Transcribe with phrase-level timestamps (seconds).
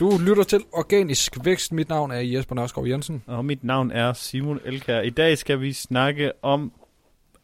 [0.00, 1.72] Du lytter til Organisk Vækst.
[1.72, 3.22] Mit navn er Jesper Nørskov Jensen.
[3.26, 5.00] Og mit navn er Simon Elkær.
[5.00, 6.72] I dag skal vi snakke om,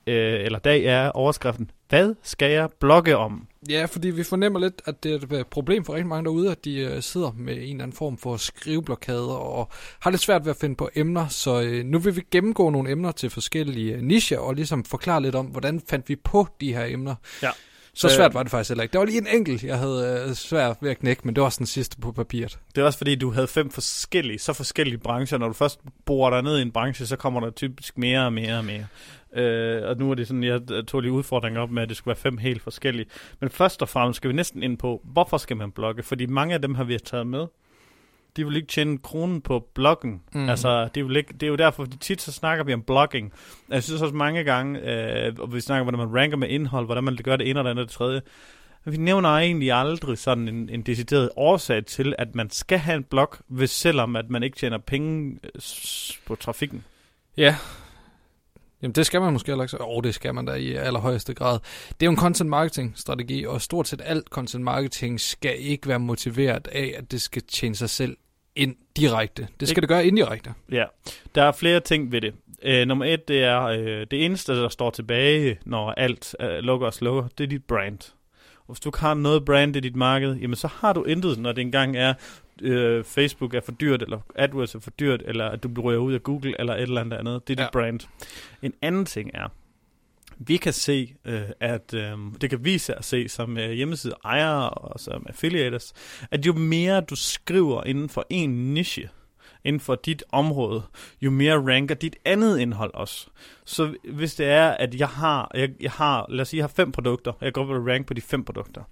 [0.07, 3.47] øh, eller dag er overskriften, hvad skal jeg blogge om?
[3.69, 6.65] Ja, fordi vi fornemmer lidt, at det er et problem for rigtig mange derude, at
[6.65, 9.69] de uh, sidder med en eller anden form for skriveblokade og
[10.01, 11.29] har lidt svært ved at finde på emner.
[11.29, 15.23] Så uh, nu vil vi gennemgå nogle emner til forskellige uh, nicher og ligesom forklare
[15.23, 17.15] lidt om, hvordan fandt vi på de her emner.
[17.43, 17.51] Ja.
[17.99, 18.93] Så svært var det faktisk heller ikke.
[18.93, 21.47] Der var lige en enkelt, jeg havde uh, svært ved at knække, men det var
[21.47, 22.59] også den sidste på papiret.
[22.75, 25.39] Det er også fordi, du havde fem forskellige, så forskellige brancher.
[25.39, 28.33] Når du først borer dig ned i en branche, så kommer der typisk mere og
[28.33, 28.87] mere og mere.
[29.37, 32.13] Øh, og nu er det sådan, jeg tog lige udfordringer op med, at det skulle
[32.15, 33.07] være fem helt forskellige.
[33.41, 36.03] Men først og fremmest skal vi næsten ind på, hvorfor skal man blogge?
[36.03, 37.47] Fordi mange af dem har vi taget med.
[38.37, 40.23] De vil ikke tjene kronen på bloggen.
[40.33, 40.49] Mm.
[40.49, 43.33] Altså, det, vil ikke, det er jo derfor, fordi tit så snakker vi om blogging.
[43.71, 46.87] Jeg synes også mange gange, øh, og vi snakker om, hvordan man ranker med indhold,
[46.87, 48.21] hvordan man gør det ene eller andet og det tredje.
[48.85, 53.05] Vi nævner egentlig aldrig sådan en, en decideret årsag til, at man skal have en
[53.05, 55.61] blog, hvis selvom at man ikke tjener penge øh,
[56.27, 56.85] på trafikken.
[57.37, 57.57] Ja,
[58.83, 59.81] Jamen det skal man måske heller ikke.
[59.81, 61.59] Åh, oh, det skal man da i allerhøjeste grad.
[61.89, 65.89] Det er jo en content marketing strategi, og stort set alt content marketing skal ikke
[65.89, 68.17] være motiveret af, at det skal tjene sig selv
[68.57, 69.49] ind direkte.
[69.61, 70.55] Det skal det gøre indirekte.
[70.73, 70.85] Ja,
[71.35, 72.35] der er flere ting ved det.
[72.67, 76.87] Uh, nummer et, det er uh, det eneste, der står tilbage, når alt uh, lukker
[76.87, 77.99] og slukker, det er dit brand.
[78.59, 81.39] Og hvis du ikke har noget brand i dit marked, jamen så har du intet,
[81.39, 82.15] når det engang er,
[82.63, 86.15] øh, Facebook er for dyrt, eller AdWords er for dyrt, eller at du ryger ud
[86.15, 87.49] af Google, eller et eller andet andet.
[87.49, 87.67] Det er ja.
[87.67, 88.01] dit brand.
[88.63, 89.49] En anden ting er,
[90.39, 94.71] vi kan se, øh, at øh, det kan vise at se som øh, hjemmeside ejere
[94.71, 95.93] og som affiliators,
[96.31, 99.09] at jo mere du skriver inden for en niche,
[99.69, 100.83] inden for dit område,
[101.21, 103.27] jo mere ranker dit andet indhold også.
[103.65, 106.73] Så hvis det er, at jeg har, jeg, jeg har lad os sige, jeg har
[106.77, 108.83] fem produkter, jeg går på og rank på de fem produkter,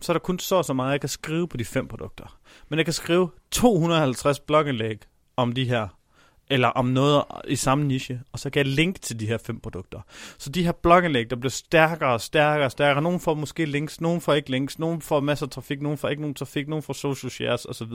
[0.00, 2.38] så er der kun så så meget, jeg kan skrive på de fem produkter.
[2.68, 4.98] Men jeg kan skrive 250 blogindlæg
[5.36, 5.88] om de her
[6.50, 9.60] eller om noget i samme niche, og så kan jeg linke til de her fem
[9.60, 10.00] produkter.
[10.38, 13.02] Så de her blogindlæg, der bliver stærkere og stærkere og stærkere.
[13.02, 16.08] Nogen får måske links, nogen får ikke links, nogen får masser af trafik, nogen får
[16.08, 17.92] ikke nogen trafik, nogen får social shares osv.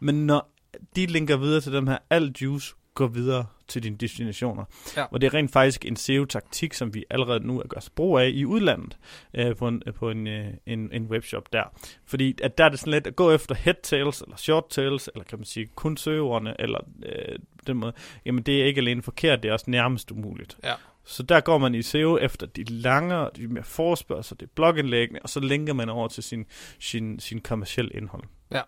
[0.00, 0.55] Men når
[0.96, 4.64] de linker videre til dem her, al juice går videre til dine destinationer.
[4.96, 5.04] Ja.
[5.04, 8.44] Og det er rent faktisk en SEO-taktik, som vi allerede nu gør brug af i
[8.44, 8.98] udlandet
[9.34, 11.62] øh, på, en, på en, øh, en, en webshop der.
[12.04, 15.10] Fordi at der er det sådan lidt at gå efter head tails eller short tails,
[15.14, 17.92] eller kan man sige kun søgeordene, eller øh, den måde.
[18.24, 20.56] Jamen det er ikke alene forkert, det er også nærmest umuligt.
[20.64, 20.74] Ja.
[21.04, 25.28] Så der går man i SEO efter de lange, de mere forspørgsel, det blogindlæggene, og
[25.28, 26.46] så linker man over til sin,
[26.78, 28.22] sin, sin kommersielle indhold.
[28.50, 28.60] Ja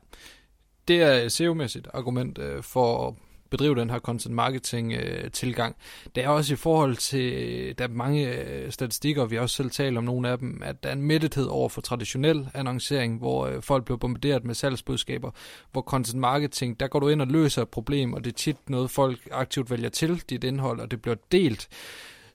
[0.89, 3.15] det er et SEO-mæssigt argument øh, for at
[3.51, 5.77] bedrive den her content marketing øh, tilgang.
[6.15, 9.71] Det er også i forhold til, der er mange øh, statistikker, vi har også selv
[9.71, 13.47] talt om nogle af dem, at der er en mættethed over for traditionel annoncering, hvor
[13.47, 15.31] øh, folk bliver bombarderet med salgsbudskaber,
[15.73, 18.71] hvor content marketing, der går du ind og løser et problem, og det er tit
[18.71, 21.69] noget, folk aktivt vælger til dit indhold, og det bliver delt.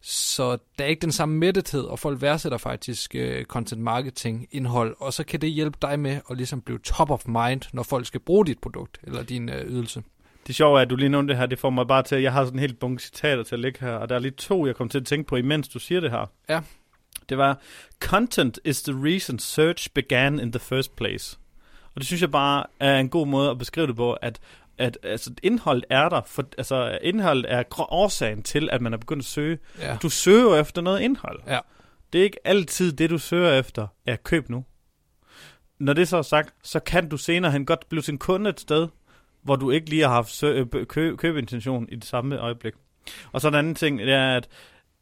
[0.05, 4.95] Så der er ikke den samme mættethed, og folk værdsætter faktisk uh, content marketing indhold,
[4.99, 8.05] og så kan det hjælpe dig med at ligesom blive top of mind, når folk
[8.05, 10.03] skal bruge dit produkt eller din uh, ydelse.
[10.47, 12.23] Det sjove er, at du lige nævnte det her, det får mig bare til, at
[12.23, 14.31] jeg har sådan en helt bunke citater til at ligge her, og der er lige
[14.31, 16.31] to, jeg kom til at tænke på, imens du siger det her.
[16.49, 16.61] Ja.
[17.29, 17.59] Det var,
[17.99, 21.37] content is the reason search began in the first place.
[21.95, 24.39] Og det synes jeg bare er en god måde at beskrive det på, at
[24.83, 29.21] at altså, indhold er der, for, altså indhold er årsagen til, at man er begyndt
[29.21, 29.57] at søge.
[29.79, 29.97] Ja.
[30.01, 31.39] Du søger efter noget indhold.
[31.47, 31.59] Ja.
[32.13, 34.65] Det er ikke altid det, du søger efter, er køb nu.
[35.79, 38.59] Når det så er sagt, så kan du senere hen godt blive sin kunde et
[38.59, 38.87] sted,
[39.43, 42.73] hvor du ikke lige har haft sø- kø- købintention i det samme øjeblik.
[43.31, 44.47] Og så en anden ting, det er, at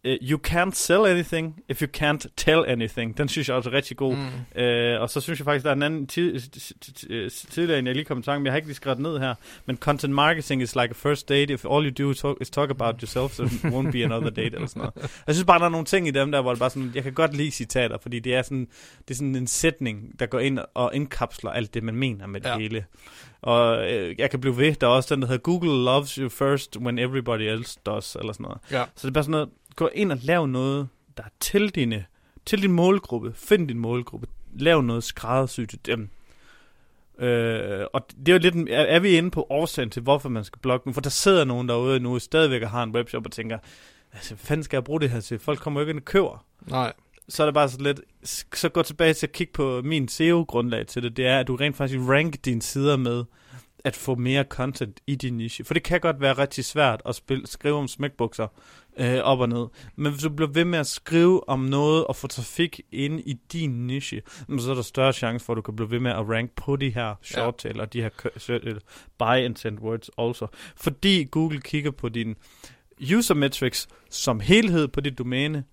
[0.06, 3.17] you can't sell anything if you can't tell anything.
[3.17, 4.16] Den synes jeg også er rigtig god.
[4.16, 4.22] Mm.
[4.62, 8.19] Uh, og så synes jeg faktisk, der er en anden tidligere, end jeg lige kom
[8.19, 9.35] i tanke, men jeg har ikke lige skrevet ned her.
[9.66, 11.53] Men content marketing is like a first date.
[11.53, 14.55] If all you do talk, is talk about yourself, so it won't be another date,
[14.55, 15.11] eller sådan noget.
[15.28, 17.03] Jeg synes bare, der er nogle ting i dem der, hvor det bare sådan, jeg
[17.03, 18.67] kan godt lide citater, fordi det er sådan,
[19.08, 22.41] det er sådan en sætning, der går ind og indkapsler alt det, man mener med
[22.41, 22.58] det ja.
[22.58, 22.85] hele.
[23.41, 26.29] Og øh, jeg kan blive ved, der er også den, der hedder Google loves you
[26.29, 28.59] first when everybody else does, eller sådan noget.
[28.72, 28.84] Ja.
[28.96, 30.88] Så det er bare sådan noget, gå ind og lav noget,
[31.18, 32.06] der er til, dine,
[32.46, 33.34] til din målgruppe.
[33.35, 34.28] Find din målgruppe.
[34.53, 36.09] Lav noget skræddersygt til dem.
[37.20, 40.44] Øh, og det er jo lidt, er, er vi inde på årsagen til, hvorfor man
[40.44, 40.94] skal blogge nu?
[40.94, 43.58] For der sidder nogen derude nu, stadigvæk har en webshop og tænker,
[44.14, 45.40] altså, hvad fanden skal jeg bruge det her til?
[45.40, 46.46] Folk kommer jo ikke ind og køber.
[46.68, 46.94] Nej.
[47.29, 48.02] Så er det bare så lidt,
[48.53, 51.56] så gå tilbage til at kigge på min SEO-grundlag til det, det er, at du
[51.56, 53.23] rent faktisk rank dine sider med,
[53.84, 55.66] at få mere content i din niche.
[55.66, 58.47] For det kan godt være rigtig svært at spille, skrive om smækbukser
[59.01, 59.67] øh, op og ned.
[59.95, 63.33] Men hvis du bliver ved med at skrive om noget og få trafik ind i
[63.33, 64.21] din niche,
[64.59, 66.75] så er der større chance for, at du kan blive ved med at rank på
[66.75, 68.79] de her short tail og de her
[69.17, 70.47] buy intent words også.
[70.75, 72.35] Fordi Google kigger på din
[73.15, 75.63] user metrics som helhed på dit domæne,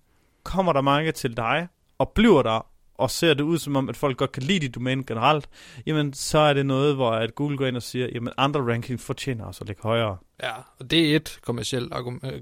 [0.43, 1.67] kommer der mange til dig,
[1.97, 2.65] og bliver der
[2.99, 5.49] og ser det ud som om, at folk godt kan lide dit domæne generelt,
[5.85, 9.03] jamen så er det noget, hvor at Google går ind og siger, jamen andre rankings
[9.03, 10.17] fortjener også at ligge højere.
[10.43, 11.93] Ja, og det er et kommersielt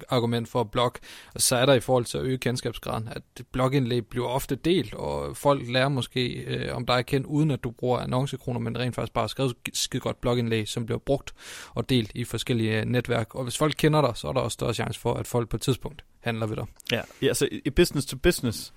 [0.10, 0.94] argument for at blog.
[1.36, 3.22] Og så er der i forhold til at øge kendskabsgraden, at
[3.52, 7.64] blogindlæg bliver ofte delt, og folk lærer måske, øh, om dig er kendt, uden at
[7.64, 11.34] du bruger annoncekroner, men rent faktisk bare skrevet skide godt blogindlæg, som bliver brugt
[11.76, 13.36] og delt i forskellige netværk.
[13.36, 15.58] Og hvis folk kender dig, så er der også større chance for, at folk på
[15.58, 16.66] et tidspunkt handler ved dig.
[16.92, 18.74] Ja, ja altså i business to business,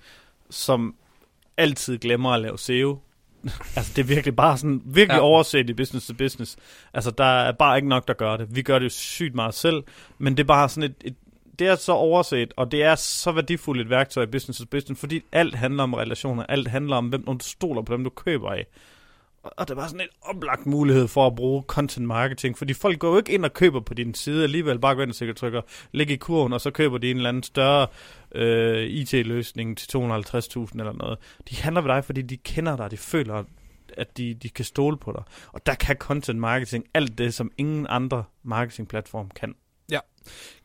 [0.49, 0.95] som
[1.61, 2.99] altid glemmer at lave SEO.
[3.75, 5.23] altså, det er virkelig bare sådan, virkelig ja.
[5.23, 6.57] overset i business to business.
[6.93, 8.55] Altså, der er bare ikke nok, der gør det.
[8.55, 9.83] Vi gør det jo sygt meget selv,
[10.17, 11.15] men det er bare sådan et, et
[11.59, 14.99] det er så overset, og det er så værdifuldt et værktøj i business to business,
[14.99, 18.49] fordi alt handler om relationer, alt handler om, hvem du stoler på, dem du køber
[18.49, 18.67] af.
[19.43, 23.11] Og det var sådan en oplagt mulighed for at bruge content marketing, fordi folk går
[23.11, 25.61] jo ikke ind og køber på din side alligevel, bare går ind og sikkert trykker,
[25.91, 27.87] læg i kurven, og så køber de en eller anden større
[28.35, 29.99] øh, IT-løsning til 250.000
[30.79, 31.19] eller noget.
[31.49, 33.43] De handler ved dig, fordi de kender dig, de føler,
[33.97, 35.23] at de, de kan stole på dig.
[35.47, 39.55] Og der kan content marketing alt det, som ingen andre marketingplatform kan.
[39.91, 39.99] Ja.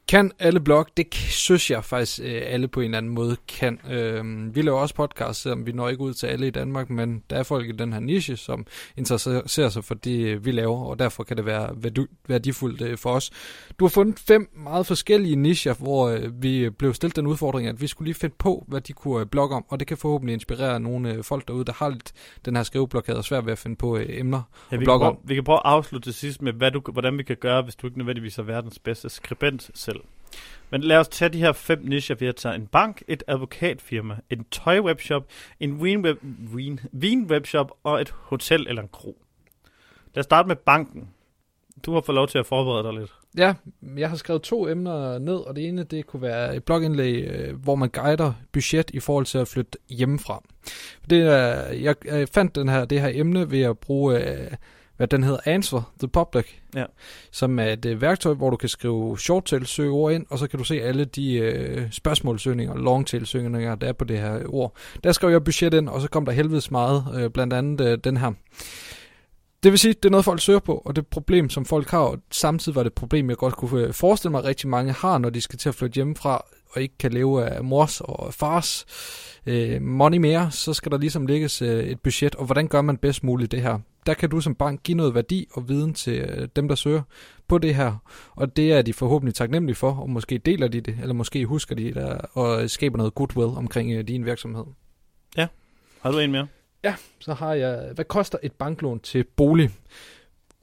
[0.08, 0.86] Kan alle blog?
[0.96, 3.80] Det synes jeg faktisk, øh, alle på en eller anden måde kan.
[3.90, 7.22] Øh, vi laver også podcast, selvom vi når ikke ud til alle i Danmark, men
[7.30, 8.66] der er folk i den her niche, som
[8.96, 11.70] interesserer sig for det, øh, vi laver, og derfor kan det være
[12.28, 13.30] værdifuldt øh, for os.
[13.78, 17.86] Du har fundet fem meget forskellige nicher, hvor vi blev stillet den udfordring, at vi
[17.86, 21.22] skulle lige finde på, hvad de kunne blogge om, og det kan forhåbentlig inspirere nogle
[21.22, 22.12] folk derude, der har lidt
[22.44, 24.42] den her skriveblokade og svært ved at finde på emner
[24.72, 25.18] ja, vi kan prøve, om.
[25.24, 27.76] Vi kan prøve at afslutte til sidst med, hvad du, hvordan vi kan gøre, hvis
[27.76, 30.04] du ikke nødvendigvis er verdens bedste skribent selv selv.
[30.70, 32.14] Men lad os tage de her fem nicher.
[32.14, 35.24] Vi har taget en bank, et advokatfirma, en tøjwebshop,
[35.60, 36.18] en vinweb,
[36.54, 39.18] vin, vinwebshop og et hotel eller en kro.
[40.14, 41.08] Lad os starte med banken.
[41.86, 43.14] Du har fået lov til at forberede dig lidt.
[43.38, 43.54] Ja,
[43.96, 47.62] jeg har skrevet to emner ned, og det ene det kunne være et blogindlæg, øh,
[47.62, 50.42] hvor man guider budget i forhold til at flytte hjemmefra.
[51.10, 51.24] Det
[51.82, 51.94] jeg,
[52.32, 54.50] fandt den her, det her emne ved at bruge øh,
[54.96, 56.84] hvad den hedder, Answer the Public, ja.
[57.32, 60.46] som er et øh, værktøj, hvor du kan skrive short tail ord ind, og så
[60.46, 64.40] kan du se alle de øh, spørgsmålsøgninger, long tail søgninger, der er på det her
[64.46, 64.76] ord.
[65.04, 67.98] Der skrev jeg budget ind, og så kom der helvedes meget, øh, blandt andet øh,
[68.04, 68.32] den her.
[69.62, 71.90] Det vil sige, det er noget, folk søger på, og det et problem, som folk
[71.90, 74.68] har, og samtidig var det et problem, jeg godt kunne øh, forestille mig, at rigtig
[74.68, 78.00] mange har, når de skal til at flytte hjemmefra, og ikke kan leve af mors
[78.00, 78.86] og fars
[79.46, 82.96] øh, money mere, så skal der ligesom lægges øh, et budget, og hvordan gør man
[82.96, 83.78] bedst muligt det her?
[84.06, 87.02] Der kan du som bank give noget værdi og viden til øh, dem, der søger
[87.48, 90.98] på det her, og det er de forhåbentlig taknemmelige for, og måske deler de det,
[91.00, 94.64] eller måske husker de det, og skaber noget goodwill omkring øh, din virksomhed.
[95.36, 95.46] Ja,
[96.00, 96.46] har du en mere?
[96.84, 99.70] Ja, så har jeg, hvad koster et banklån til bolig?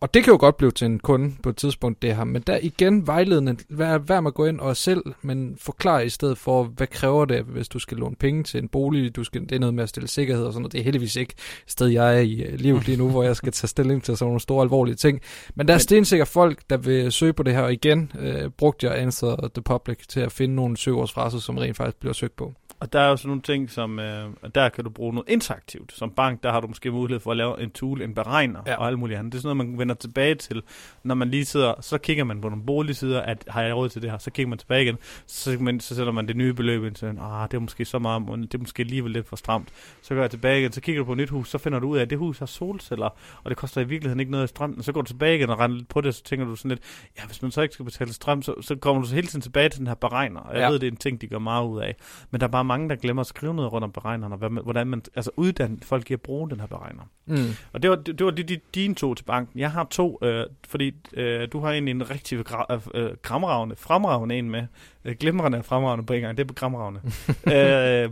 [0.04, 2.24] Og det kan jo godt blive til en kunde på et tidspunkt, det her.
[2.24, 6.10] Men der igen vejledende, vær, vær med at gå ind og selv, men forklar i
[6.10, 9.42] stedet for, hvad kræver det, hvis du skal låne penge til en bolig, du skal,
[9.42, 10.72] det er noget med at stille sikkerhed og sådan noget.
[10.72, 13.36] Det er heldigvis ikke et sted, jeg er i øh, livet lige nu, hvor jeg
[13.36, 15.22] skal tage stilling til sådan nogle store alvorlige ting.
[15.56, 18.88] Men der er stensikkert folk, der vil søge på det her, og igen øh, brugte
[18.88, 22.54] jeg Answer the Public til at finde nogle søgeordsfraser, som rent faktisk bliver søgt på.
[22.84, 25.94] Og der er jo sådan nogle ting, som øh, der kan du bruge noget interaktivt.
[25.94, 28.76] Som bank, der har du måske mulighed for at lave en tool, en beregner ja.
[28.76, 29.34] og alt muligt andet.
[29.34, 30.62] Det er sådan noget, man vender tilbage til,
[31.04, 34.02] når man lige sidder, så kigger man på nogle boligsider, at har jeg råd til
[34.02, 36.84] det her, så kigger man tilbage igen, så, man, så sætter man det nye beløb
[36.84, 39.70] ind, så ah, det er måske så meget, det er måske alligevel lidt for stramt.
[40.02, 41.88] Så går jeg tilbage igen, så kigger du på et nyt hus, så finder du
[41.88, 43.10] ud af, at det hus har solceller,
[43.44, 44.76] og det koster i virkeligheden ikke noget i strøm.
[44.78, 46.70] Og så går du tilbage igen og render lidt på det, så tænker du sådan
[46.70, 46.82] lidt,
[47.18, 49.42] ja, hvis man så ikke skal betale strøm, så, så kommer du så hele tiden
[49.42, 50.40] tilbage til den her beregner.
[50.40, 50.70] Og jeg ja.
[50.70, 51.96] ved, det er en ting, de gør meget ud af.
[52.32, 54.50] Men der er bare mange, der glemmer at skrive noget rundt om beregneren, og hvad,
[54.50, 57.04] hvordan man, altså uddanne folk i at bruge den her beregner.
[57.26, 57.38] Mm.
[57.74, 59.60] Og det var, det, det var de, de, dine to til banken.
[59.60, 64.36] Jeg har to, øh, fordi øh, du har egentlig en rigtig gra, øh, gramravende, fremragende
[64.36, 64.64] en med.
[65.06, 66.38] Øh, glimrende og fremragende på en gang.
[66.38, 67.02] Det er gramravende.
[67.56, 68.10] øh,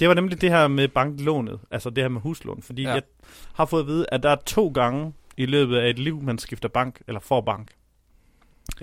[0.00, 2.92] det var nemlig det her med banklånet, altså det her med huslån, fordi ja.
[2.92, 3.02] jeg
[3.54, 6.38] har fået at vide, at der er to gange i løbet af et liv, man
[6.38, 7.68] skifter bank, eller får bank.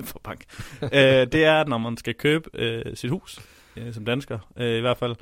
[0.03, 0.45] for bank.
[0.83, 3.39] øh, det er, når man skal købe øh, sit hus
[3.77, 5.15] øh, som dansker øh, i hvert fald.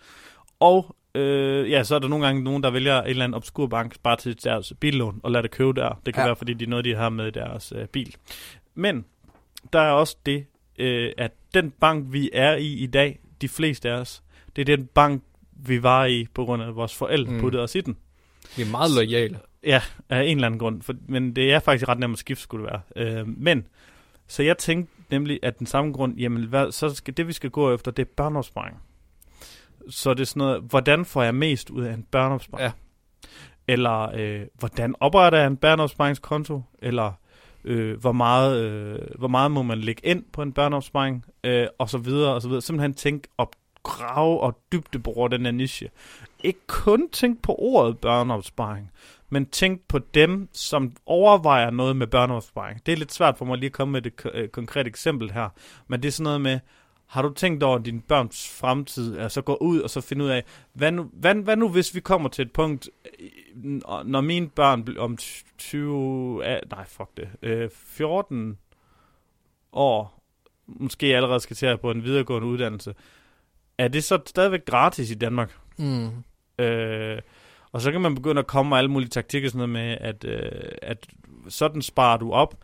[0.59, 3.67] Og øh, ja, så er der nogle gange nogen, der vælger en eller anden obskur
[3.67, 6.01] bank bare til deres billån og lader det købe der.
[6.05, 6.27] Det kan ja.
[6.27, 8.15] være, fordi det er noget, de har med deres øh, bil.
[8.75, 9.05] Men
[9.73, 10.45] der er også det,
[10.79, 14.23] øh, at den bank, vi er i i dag, de fleste af os,
[14.55, 17.39] det er den bank, vi var i på grund af, at vores forældre mm.
[17.39, 17.97] puttede os i den.
[18.57, 19.39] Vi er meget lojale.
[19.63, 20.81] Ja, af en eller anden grund.
[20.81, 23.19] For, men det er faktisk ret nemt at skifte, skulle det være.
[23.19, 23.67] Øh, men,
[24.27, 27.49] så jeg tænkte nemlig, at den samme grund, jamen hvad, så skal det, vi skal
[27.49, 28.77] gå efter, det er børneopsparing.
[29.89, 32.63] Så det er sådan noget, hvordan får jeg mest ud af en børneopsparing?
[32.63, 32.71] Ja.
[33.67, 36.61] Eller øh, hvordan opretter jeg en børneopsparingskonto?
[36.79, 37.11] Eller
[37.63, 41.25] øh, hvor, meget, øh, hvor meget må man lægge ind på en børneopsparing?
[41.43, 42.61] Øh, og så videre, og så videre.
[42.61, 45.89] Simpelthen tænk op, grave og dybdebore den her niche.
[46.43, 48.91] Ikke kun tænk på ordet børneopsparing,
[49.29, 52.86] men tænk på dem, som overvejer noget med børneopsparing.
[52.86, 55.50] Det er lidt svært for mig lige at komme med et øh, konkret eksempel her,
[55.88, 56.59] men det er sådan noget med,
[57.07, 59.17] har du tænkt over din børns fremtid?
[59.17, 60.43] Altså gå ud og så finde ud af,
[60.74, 64.83] hvad nu, hvad, hvad nu hvis vi kommer til et punkt, øh, når mine børn
[64.86, 65.17] bliver om
[65.57, 68.57] 20, ah, nej fuck det, øh, 14
[69.71, 70.24] år,
[70.67, 72.95] måske allerede skal til på en videregående uddannelse,
[73.77, 75.57] er det så stadigvæk gratis i Danmark?
[75.77, 76.09] Mm.
[76.59, 77.21] Øh,
[77.71, 80.25] og så kan man begynde at komme med alle mulige taktikker, sådan noget med, at,
[80.25, 81.07] øh, at
[81.47, 82.55] sådan sparer du op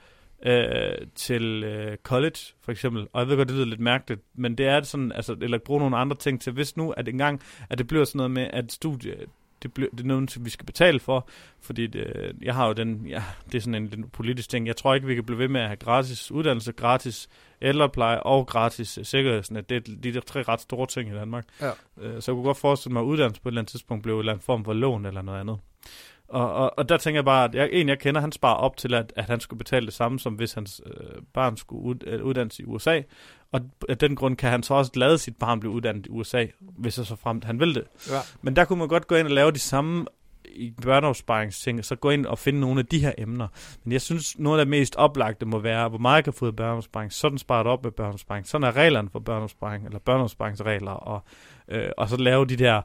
[0.45, 3.07] øh, til øh, college, for eksempel.
[3.13, 5.79] Og jeg ved godt, det lyder lidt mærkeligt, men det er sådan, altså, eller bruge
[5.79, 8.71] nogle andre ting til, hvis nu, at engang, at det bliver sådan noget med, at
[8.71, 9.15] studie,
[9.65, 11.27] det, bliver, det er noget, vi skal betale for,
[11.61, 14.67] fordi det, jeg har jo den, ja, det er sådan en, en politisk ting.
[14.67, 17.29] Jeg tror ikke, vi kan blive ved med at have gratis uddannelse, gratis
[17.61, 19.69] ældrepleje og gratis sikkerhedsnet.
[19.69, 21.45] Det er de der tre ret store ting i Danmark.
[21.61, 21.71] Ja.
[22.01, 24.15] Øh, så jeg kunne godt forestille mig, at uddannelse på et eller andet tidspunkt blev
[24.15, 25.57] en eller anden form for lån eller noget andet.
[26.27, 28.77] Og, og, og der tænker jeg bare, at jeg, en jeg kender, han sparer op
[28.77, 31.95] til, at, at han skulle betale det samme, som hvis hans øh, barn skulle ud,
[32.07, 33.01] øh, uddannes i USA.
[33.51, 36.45] Og af den grund kan han så også lade sit barn blive uddannet i USA,
[36.59, 37.83] hvis så fremt han vil det.
[38.09, 38.19] Ja.
[38.41, 40.05] Men der kunne man godt gå ind og lave de samme
[40.55, 43.47] i børneopsparingsting, så gå ind og finde nogle af de her emner.
[43.83, 46.47] Men jeg synes, noget af det mest oplagte må være, hvor meget jeg kan få
[46.47, 47.13] i børneopsparing.
[47.13, 48.47] Sådan sparer det op med børneopsparing.
[48.47, 51.23] Sådan er reglerne for børneopsparing, eller børneopsparingsregler, og,
[51.67, 52.81] øh, og så lave de der,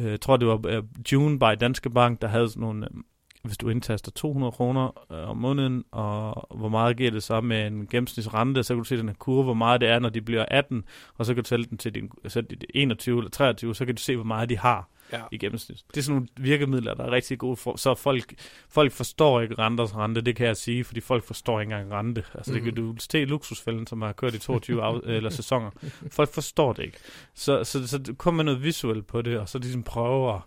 [0.00, 0.82] Øh, jeg tror det var øh,
[1.12, 3.00] June by Danske Bank, der havde sådan nogle, øh,
[3.44, 7.86] hvis du indtaster 200 kroner om måneden, og hvor meget giver det så med en
[7.86, 10.44] gennemsnitsrente, så kan du se den her kurve, hvor meget det er, når de bliver
[10.48, 10.84] 18,
[11.14, 12.42] og så kan du tælle den til din, så
[12.74, 14.88] 21 eller 23, så kan du se, hvor meget de har.
[15.14, 15.24] Ja.
[15.32, 15.84] i gennemsnit.
[15.88, 18.34] Det er sådan nogle virkemidler, der er rigtig gode, for, så folk,
[18.68, 22.24] folk forstår ikke renters rente, det kan jeg sige, fordi folk forstår ikke engang rente.
[22.34, 22.54] Altså mm.
[22.54, 25.70] det kan du se i luksusfælden, som har kørt i 22 af, eller sæsoner.
[26.10, 26.98] Folk forstår det ikke.
[27.34, 30.40] Så, så, så kom med noget visuelt på det, og så ligesom prøve at,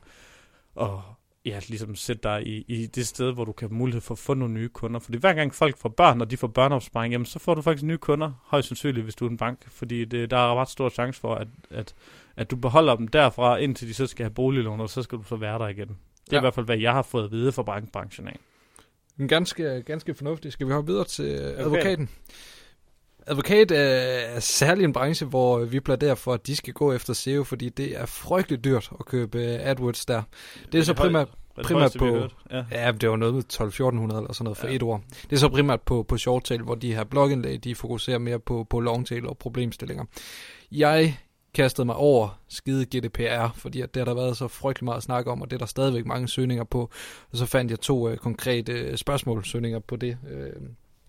[0.81, 0.89] at
[1.47, 4.19] ja, ligesom sætte dig i, i det sted, hvor du kan have mulighed for at
[4.19, 4.99] få nogle nye kunder.
[4.99, 7.83] Fordi hver gang folk får børn, og de får børneopsparing, jamen så får du faktisk
[7.83, 9.59] nye kunder, højst sandsynligt, hvis du er en bank.
[9.71, 11.95] Fordi det, der er ret stor chance for, at, at,
[12.35, 15.23] at du beholder dem derfra, indtil de så skal have boliglån, og så skal du
[15.23, 15.87] så være der igen.
[15.87, 15.97] Det er
[16.31, 16.37] Ja.
[16.37, 18.39] i hvert fald, hvad jeg har fået at vide fra bankbranchen af.
[19.15, 20.53] Men ganske, ganske fornuftigt.
[20.53, 21.97] Skal vi hoppe videre til okay.
[23.27, 27.43] Advokat er særlig en branche, hvor vi plæderer for, at de skal gå efter SEO,
[27.43, 30.21] fordi det er frygteligt dyrt at købe AdWords der.
[30.71, 31.27] Det er så primært
[31.63, 32.27] primært højeste, på-.
[32.51, 32.63] Ja.
[32.71, 34.75] Ja, det var noget med 12-1400 eller sådan noget for Ja.
[34.75, 35.03] et år.
[35.29, 38.39] Det er så primært på, på short tail, hvor de her blogindlæg, de fokuserer mere
[38.39, 40.05] på, på long tail og problemstillinger.
[40.71, 41.17] Jeg
[41.53, 45.03] kastede mig over skide GDPR, fordi at det har der været så frygtelig meget at
[45.03, 46.89] snakke om, og det er der stadigvæk mange søgninger på.
[47.31, 50.17] Og så fandt jeg to øh, konkrete øh, spørgsmålsøgninger på det.
[50.31, 50.49] Øh,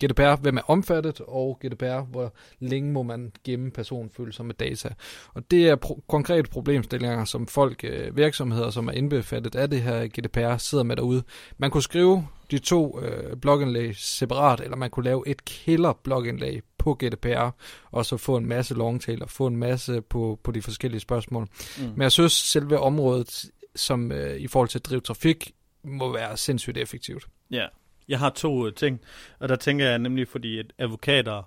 [0.04, 4.88] GDPR, hvem er omfattet, og GDPR, hvor længe må man gemme personfølsomme data.
[5.34, 9.82] Og det er pro- konkrete problemstillinger, som folk, øh, virksomheder, som er indbefattet af det
[9.82, 11.22] her GDPR, sidder med derude.
[11.58, 16.60] Man kunne skrive de to øh, blogindlæg separat, eller man kunne lave et killer blogindlæg
[16.78, 17.50] på GDPR,
[17.90, 21.42] og så få en masse longtail og få en masse på, på de forskellige spørgsmål.
[21.78, 21.84] Mm.
[21.84, 23.44] Men jeg synes, selve området,
[23.76, 25.52] som øh, i forhold til at drive trafik,
[25.84, 27.26] må være sindssygt effektivt.
[27.50, 27.66] Ja,
[28.08, 29.00] jeg har to øh, ting,
[29.38, 31.42] og der tænker jeg nemlig, fordi at advokater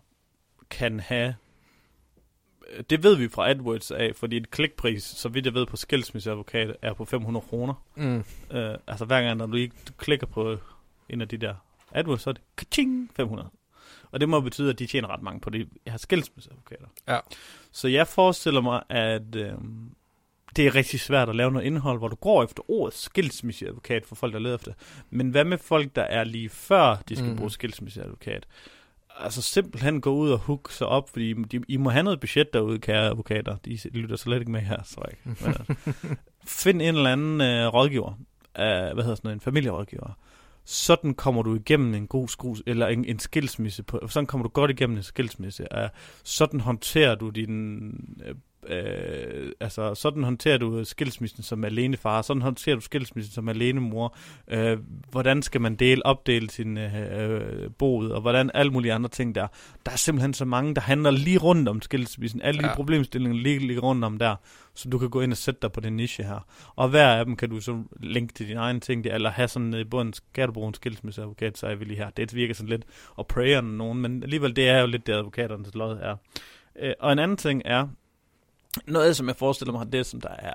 [0.69, 1.35] kan have,
[2.69, 5.77] øh, det ved vi fra AdWords af, fordi et klikpris, så vidt jeg ved på
[5.77, 7.73] skilsmisseadvokat, er på 500 kroner.
[7.95, 8.23] Mm.
[8.51, 10.57] Øh, altså hver gang, når du ikke du klikker på
[11.09, 11.55] en af de der
[11.91, 13.49] AdWords, så er det kaching 500.
[14.11, 15.69] Og det må betyde, at de tjener ret mange på det.
[15.85, 16.87] Jeg har skilsmisseadvokater.
[17.07, 17.19] Ja.
[17.71, 19.53] Så jeg forestiller mig, at øh,
[20.55, 24.15] det er rigtig svært at lave noget indhold, hvor du går efter ordet skilsmisseadvokat for
[24.15, 24.73] folk, der leder efter.
[25.09, 27.35] Men hvad med folk, der er lige før, de skal mm.
[27.35, 28.47] bruge skilsmisseadvokat?
[29.19, 32.53] Altså simpelthen gå ud og hook sig op, fordi de, I må have noget budget
[32.53, 33.55] derude, kære advokater.
[33.65, 35.21] De lytter slet ikke med her, jeg ikke.
[35.25, 35.75] Men, altså,
[36.63, 38.11] find en eller anden øh, rådgiver,
[38.59, 40.17] øh, hvad hedder sådan noget, en familierådgiver.
[40.65, 43.83] Sådan kommer du igennem en god skrus, eller en, en skilsmisse.
[43.83, 45.67] På, sådan kommer du godt igennem en skilsmisse.
[45.77, 45.89] Uh,
[46.23, 47.91] sådan håndterer du din,
[48.25, 48.35] øh,
[48.67, 54.15] øh, altså sådan håndterer du skilsmissen som alenefar, sådan håndterer du skilsmissen som alenemor,
[54.47, 54.77] øh,
[55.11, 59.47] hvordan skal man dele, opdele sin øh, bod, og hvordan alle mulige andre ting der.
[59.85, 62.67] Der er simpelthen så mange, der handler lige rundt om skilsmissen, alle ja.
[62.67, 64.35] de problemstillinger lige, lige rundt om der,
[64.73, 66.45] så du kan gå ind og sætte dig på den niche her.
[66.75, 69.73] Og hver af dem kan du så linke til din egen ting, eller have sådan
[69.73, 72.09] i bunden, skal du bruge en skilsmisseadvokat, så er vi lige her.
[72.09, 72.85] Det virker sådan lidt
[73.19, 76.15] at prayer nogen, men alligevel det er jo lidt det advokaternes lod er.
[76.79, 77.87] Øh, og en anden ting er,
[78.87, 80.53] noget som jeg forestiller mig, det som der er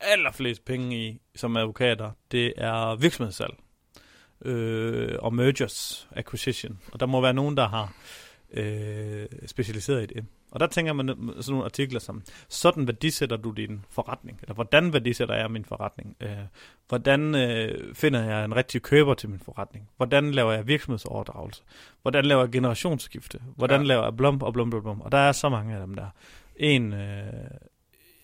[0.00, 3.54] allerflest penge i som advokater, det er virksomhedssalg
[4.44, 6.78] øh, og mergers, acquisition.
[6.92, 7.92] Og der må være nogen, der har
[8.52, 10.24] øh, specialiseret i det.
[10.50, 14.92] Og der tænker man sådan nogle artikler som, sådan værdisætter du din forretning, eller hvordan
[14.92, 16.30] værdisætter jeg min forretning, øh,
[16.88, 21.62] hvordan øh, finder jeg en rigtig køber til min forretning, hvordan laver jeg virksomhedsoverdragelse,
[22.02, 23.86] hvordan laver jeg generationsskifte, hvordan ja.
[23.86, 26.06] laver jeg blom og blom, blom, blom, og der er så mange af dem der.
[26.60, 27.50] En øh,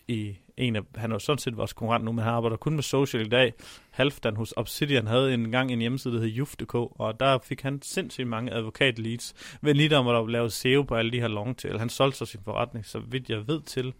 [0.09, 2.75] i en af, han er jo sådan set vores konkurrent nu, men han arbejder kun
[2.75, 3.55] med social i dag.
[3.91, 7.83] Halfdan hos Obsidian havde en gang en hjemmeside, der hed Juf.dk, og der fik han
[7.83, 9.59] sindssygt mange advokat leads.
[9.61, 11.79] Ved lige om at lave SEO på alle de her long tail.
[11.79, 13.95] Han solgte så sin forretning, så vidt jeg ved til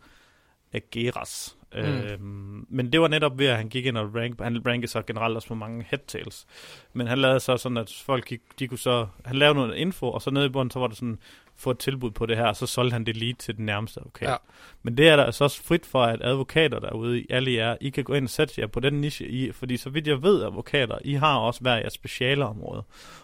[0.73, 1.57] Ageras.
[1.75, 1.81] Mm.
[1.81, 5.03] Øhm, men det var netop ved, at han gik ind og rank, han rankede så
[5.03, 6.47] generelt også på mange headtails.
[6.93, 10.11] Men han lavede så sådan, at folk gik, de kunne så, han lavede noget info,
[10.11, 11.19] og så nede i bunden, så var det sådan,
[11.57, 14.01] få et tilbud på det her, og så solgte han det lige til den nærmeste
[14.01, 14.29] advokat.
[14.29, 14.37] Ja.
[14.83, 18.05] Men det er der altså også frit for, at advokater derude, alle jer, I kan
[18.05, 20.99] gå ind og sætte jer på den niche, I, fordi så vidt jeg ved, advokater,
[21.05, 22.83] I har også hver jeres specialeområde,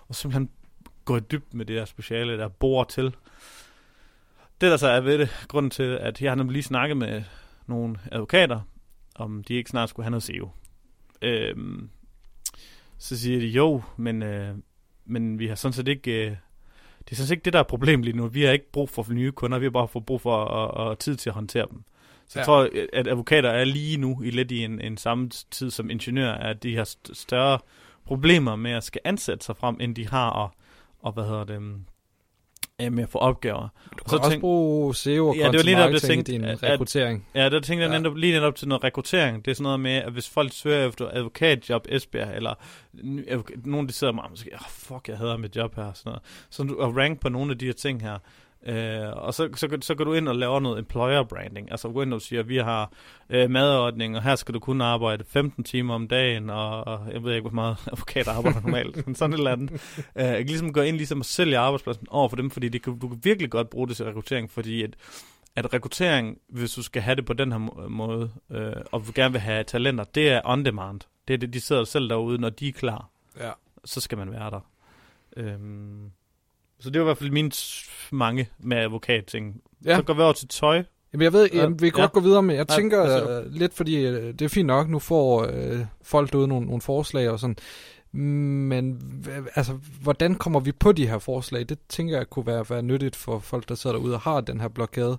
[0.09, 0.51] og simpelthen
[1.05, 3.05] gå i dybt med det der speciale, der bor til.
[4.61, 7.23] Det der så er ved det, grunden til, at jeg har nemlig lige snakket med
[7.67, 8.61] nogle advokater,
[9.15, 10.51] om de ikke snart skulle have noget SEO.
[11.23, 11.91] Øhm,
[12.99, 14.55] så siger de, jo, men, øh,
[15.05, 16.31] men vi har sådan set ikke...
[16.31, 16.37] Øh,
[17.05, 18.27] det er sådan set ikke det, der er problemet lige nu.
[18.27, 21.17] Vi har ikke brug for nye kunder, vi har bare brug for at, at tid
[21.17, 21.83] til at håndtere dem.
[22.29, 22.41] Så ja.
[22.41, 25.91] jeg tror, at advokater er lige nu i lidt i en, en samme tid som
[25.91, 27.59] ingeniør, at de har større
[28.07, 30.51] problemer med at skal ansætte sig frem, end de har at,
[31.03, 31.63] og hvad hedder det,
[32.91, 33.69] med at få opgaver.
[33.99, 36.33] Du kan så også tænk, bruge SEO og ja, det var lige netop, det tænkte,
[36.33, 37.27] i din at, rekruttering.
[37.35, 37.99] ja, det tænkte jeg ja.
[37.99, 39.45] netop, lige netop til noget rekruttering.
[39.45, 42.55] Det er sådan noget med, at hvis folk søger efter advokatjob Esbjerg, eller
[43.65, 46.23] nogen, der sidder og siger, oh, fuck, jeg hader mit job her, sådan noget.
[46.51, 48.19] Så du at rank på nogle af de her ting her.
[48.67, 51.71] Øh, og så, så, så går du ind og laver noget employer branding.
[51.71, 52.93] Altså gå ind og siger, at vi har
[53.31, 57.25] øh, madordning, og her skal du kun arbejde 15 timer om dagen, og, og jeg
[57.25, 59.73] ved ikke, hvor meget advokater arbejder normalt, men sådan et eller andet.
[60.17, 62.83] Øh, jeg kan ligesom gå ind ligesom og sælge arbejdspladsen over for dem, fordi det
[62.83, 64.97] kan, du kan virkelig godt bruge det til rekruttering, fordi at,
[65.57, 69.33] at rekruttering, hvis du skal have det på den her måde, øh, og du gerne
[69.33, 71.01] vil have talenter, det er on demand.
[71.29, 73.09] Det er det, de sidder selv derude, når de er klar.
[73.41, 73.51] Ja.
[73.85, 74.61] Så skal man være der.
[75.37, 76.11] Øhm,
[76.83, 77.51] så det var i hvert fald mine
[78.13, 79.61] mange med advokatting.
[79.85, 79.97] Ja.
[79.97, 80.83] Så går vi over til tøj.
[81.13, 81.67] Jamen jeg ved, ja.
[81.67, 82.03] vi kan ja.
[82.03, 84.89] godt gå videre, men jeg ja, tænker uh, lidt, fordi uh, det er fint nok,
[84.89, 87.57] nu får uh, folk derude nogle, nogle forslag og sådan.
[88.13, 89.01] Men
[89.55, 91.69] altså, hvordan kommer vi på de her forslag?
[91.69, 94.61] Det tænker jeg kunne være, være nyttigt for folk, der sidder derude og har den
[94.61, 95.19] her blokade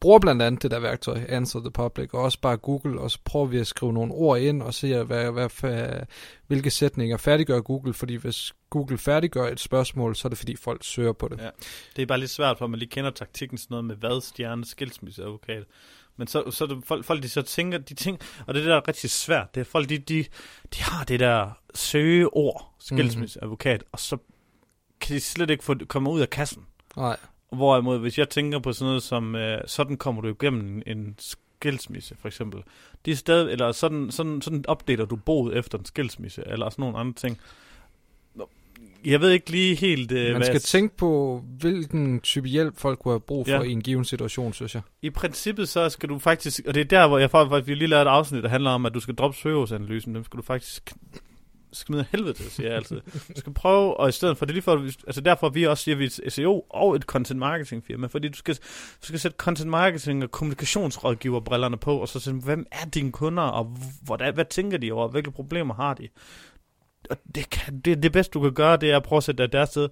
[0.00, 3.18] bruger blandt andet det der værktøj, Answer the Public, og også bare Google, og så
[3.24, 6.06] prøver vi at skrive nogle ord ind og se, hvad, hvad,
[6.46, 10.84] hvilke sætninger færdiggør Google, fordi hvis Google færdiggør et spørgsmål, så er det fordi folk
[10.84, 11.38] søger på det.
[11.38, 11.50] Ja.
[11.96, 14.64] Det er bare lidt svært, for man lige kender taktikken sådan noget med hvad stjerne
[14.64, 15.64] skilsmisseadvokat.
[16.16, 18.76] Men så, så det, folk, folk de så tænker, de tænker, og det er der
[18.76, 20.24] er rigtig svært, det er folk, de, de,
[20.74, 23.90] de har det der søgeord, skilsmisseadvokat, mm-hmm.
[23.92, 24.16] og så
[25.00, 26.66] kan de slet ikke få komme ud af kassen.
[26.96, 27.16] Nej.
[27.52, 32.16] Hvorimod, hvis jeg tænker på sådan noget som, øh, sådan kommer du igennem en skilsmisse,
[32.20, 32.62] for eksempel.
[33.06, 36.82] De er stadig, eller sådan, sådan, sådan opdater du boet efter en skilsmisse, eller sådan
[36.82, 37.38] nogle andre ting.
[39.04, 40.12] Jeg ved ikke lige helt...
[40.12, 40.62] Øh, Man skal jeg...
[40.62, 43.62] tænke på, hvilken type hjælp folk kunne have brug for ja.
[43.62, 44.82] i en given situation, synes jeg.
[45.02, 46.60] I princippet så skal du faktisk...
[46.66, 48.86] Og det er der, hvor jeg faktisk vi lige lavet et afsnit, der handler om,
[48.86, 50.14] at du skal droppe søgeårsanalysen.
[50.14, 50.92] Dem skal du faktisk
[51.74, 53.00] smider helvede til, siger jeg altid.
[53.34, 55.84] Du skal prøve, og i stedet for, det er lige for, altså derfor vi også
[55.84, 59.20] siger, vi er et SEO og et content marketing firma, fordi du skal, du skal
[59.20, 63.76] sætte content marketing og kommunikationsrådgiver brillerne på, og så sige, hvem er dine kunder, og
[64.02, 66.08] hvordan, hvad tænker de over, hvilke problemer har de?
[67.10, 69.42] Og det, kan, det, det bedste, du kan gøre, det er at prøve at sætte
[69.42, 69.88] dig der sted.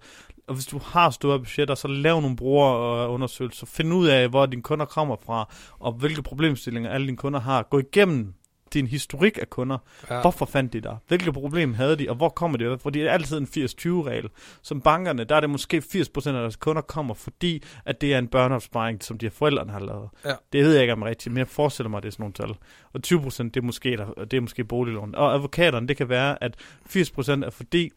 [0.49, 3.66] Og hvis du har store budgetter, så lav nogle brugerundersøgelser.
[3.66, 7.62] Find ud af, hvor dine kunder kommer fra, og hvilke problemstillinger alle dine kunder har.
[7.62, 8.35] Gå igennem
[8.74, 9.78] din historik af kunder.
[10.11, 10.20] Ja.
[10.20, 10.96] Hvorfor fandt de der?
[11.08, 12.80] Hvilke problemer havde de, og hvor kommer det?
[12.80, 14.28] Fordi det er altid en 80-20-regel.
[14.62, 18.18] Som bankerne, der er det måske 80% af deres kunder kommer, fordi at det er
[18.18, 20.08] en børneopsparing, som de her forældrene har lavet.
[20.24, 20.35] Ja.
[20.52, 22.35] Det ved jeg ikke om rigtigt, men jeg forestiller mig, at det er sådan nogle
[22.35, 22.56] tal.
[22.92, 25.14] Og 20% det er måske, der, det er måske boliglån.
[25.14, 26.56] Og advokaterne, det kan være, at
[26.88, 27.90] 80% er fordi,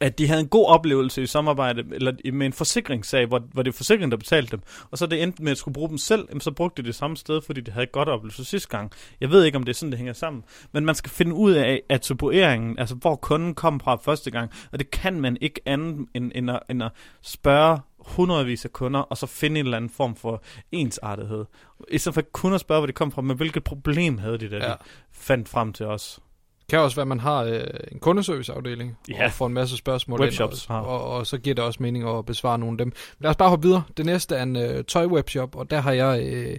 [0.00, 3.72] at de havde en god oplevelse i samarbejde eller med en forsikringssag, hvor, hvor det
[3.72, 4.60] er forsikringen, der betalte dem.
[4.90, 7.16] Og så det endte med at skulle bruge dem selv, så brugte de det samme
[7.16, 8.92] sted, fordi de havde et godt oplevelse sidste gang.
[9.20, 10.44] Jeg ved ikke, om det er sådan, det hænger sammen.
[10.72, 14.50] Men man skal finde ud af attribueringen, altså hvor kunden kom fra første gang.
[14.72, 16.90] Og det kan man ikke andet end, end, at, end at
[17.22, 21.44] spørge hundredvis af kunder, og så finde en eller anden form for ensartethed.
[21.88, 24.48] I stedet for kun at spørge, hvor det kom fra, men hvilket problem havde de,
[24.50, 24.72] da ja.
[24.72, 24.76] de
[25.12, 26.20] fandt frem til os
[26.68, 27.60] kan også være, at man har øh,
[27.92, 29.24] en kundeserviceafdeling ja.
[29.24, 32.08] og får en masse spørgsmål Webshops ind, og, og, og så giver det også mening
[32.08, 32.86] at besvare nogle af dem.
[32.86, 33.82] Men lad os bare hoppe videre.
[33.96, 36.22] Det næste er en øh, tøjwebshop, og der har jeg...
[36.22, 36.56] Øh...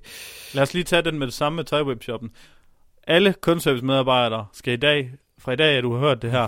[0.54, 2.32] Lad os lige tage den med det samme med tøjwebshoppen.
[3.08, 6.48] Alle kundeservice medarbejdere skal i dag, fra i dag, at du har hørt det her,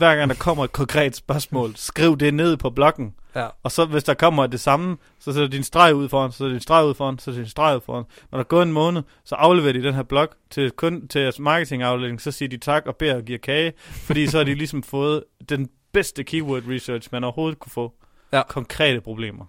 [0.00, 3.14] hver gang der kommer et konkret spørgsmål, skriv det ned på bloggen.
[3.34, 3.46] Ja.
[3.62, 6.52] Og så hvis der kommer det samme, så sætter din streg ud foran, så sætter
[6.52, 8.04] din streg ud foran, så sætter din streg ud foran.
[8.30, 11.38] Når der går en måned, så afleverer de den her blog til, kun, til jeres
[11.38, 14.82] marketingafdeling, så siger de tak og beder og giver kage, fordi så har de ligesom
[14.82, 17.92] fået den bedste keyword research, man overhovedet kunne få.
[18.32, 18.42] Ja.
[18.48, 19.44] Konkrete problemer.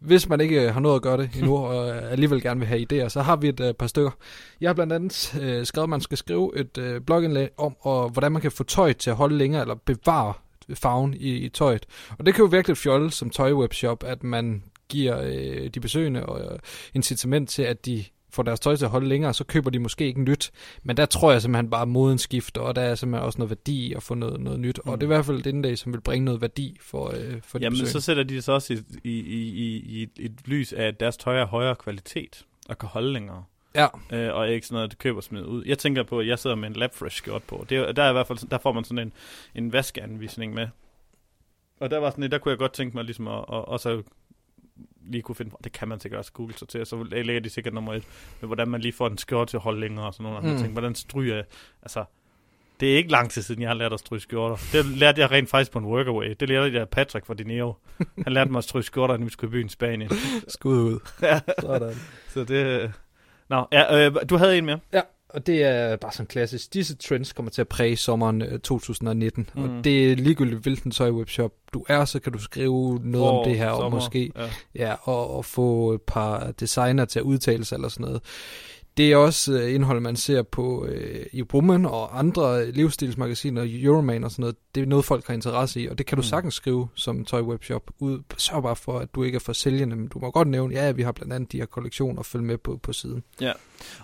[0.00, 2.68] Hvis man ikke øh, har nået at gøre det endnu, og øh, alligevel gerne vil
[2.68, 4.10] have idéer, så har vi et uh, par stykker.
[4.60, 8.08] Jeg har blandt andet uh, skrevet, at man skal skrive et uh, blogindlæg om, og
[8.08, 10.32] hvordan man kan få tøj til at holde længere, eller bevare
[10.74, 11.86] farven i, i tøjet.
[12.18, 16.40] Og det kan jo virkelig fjolle som tøjwebshop, at man giver øh, de besøgende og,
[16.40, 16.58] øh,
[16.94, 20.06] incitament til, at de får deres tøj til at holde længere, så køber de måske
[20.06, 20.50] ikke nyt.
[20.82, 23.50] Men der tror jeg simpelthen bare, at moden skifter, og der er simpelthen også noget
[23.50, 24.80] værdi at få noget, noget nyt.
[24.84, 24.90] Mm.
[24.90, 27.40] Og det er i hvert fald den dag, som vil bringe noget værdi for, øh,
[27.42, 27.92] for de Jamen, besøgende.
[27.92, 31.16] så sætter de det så også i, i, i, i et lys af, at deres
[31.16, 33.44] tøj er højere kvalitet og kan holde længere.
[33.74, 33.86] Ja.
[34.12, 35.64] Øh, og ikke sådan noget, du køber smid ud.
[35.66, 37.66] Jeg tænker på, at jeg sidder med en Labfresh skjort på.
[37.68, 39.12] Det, der, er i hvert fald, der får man sådan en,
[39.54, 40.68] en vaskeanvisning med.
[41.80, 44.02] Og der var sådan der kunne jeg godt tænke mig ligesom at, at, at så
[45.06, 47.74] lige kunne finde, det kan man sikkert også google sig til, så lægger de sikkert
[47.74, 48.04] nummer et,
[48.40, 50.44] med hvordan man lige får en skjort til at holde længere og sådan noget.
[50.44, 50.50] Mm.
[50.50, 51.44] Jeg tænker, hvordan stryger jeg,
[51.82, 52.04] altså,
[52.80, 54.56] det er ikke lang tid siden, jeg har lært at stryge skjorter.
[54.72, 56.34] Det lærte jeg rent faktisk på en workaway.
[56.40, 57.74] Det lærte jeg Patrick fra Dineo.
[58.24, 60.10] Han lærte mig at stryge skjorter, når vi skulle i byen Spanien.
[60.48, 60.98] Skud ud.
[61.22, 61.40] ja.
[61.60, 61.94] Sådan.
[62.28, 62.92] Så det...
[63.48, 64.78] Nå, ja, øh, du havde en mere.
[64.92, 65.00] Ja,
[65.34, 66.74] og det er bare sådan klassisk.
[66.74, 69.50] Disse trends kommer til at præge sommeren 2019.
[69.54, 69.62] Mm.
[69.62, 73.44] Og det er ligegyldigt, hvilken tøjwebshop du er, så kan du skrive noget oh, om
[73.44, 73.84] det her, sommer.
[73.84, 74.50] og måske ja.
[74.74, 78.22] Ja, og, og få et par designer til at udtale sig eller sådan noget.
[79.00, 84.24] Det er også øh, indhold, man ser på øh, i Woman og andre livsstilsmagasiner, Euroman
[84.24, 84.56] og sådan noget.
[84.74, 86.26] Det er noget, folk har interesse i, og det kan du mm.
[86.26, 88.22] sagtens skrive som tøjwebshop ud.
[88.36, 90.90] Sørg bare for, at du ikke er for sælgende, men du må godt nævne, ja,
[90.90, 93.24] vi har blandt andet de her kollektioner og følge med på, på siden.
[93.40, 93.52] Ja,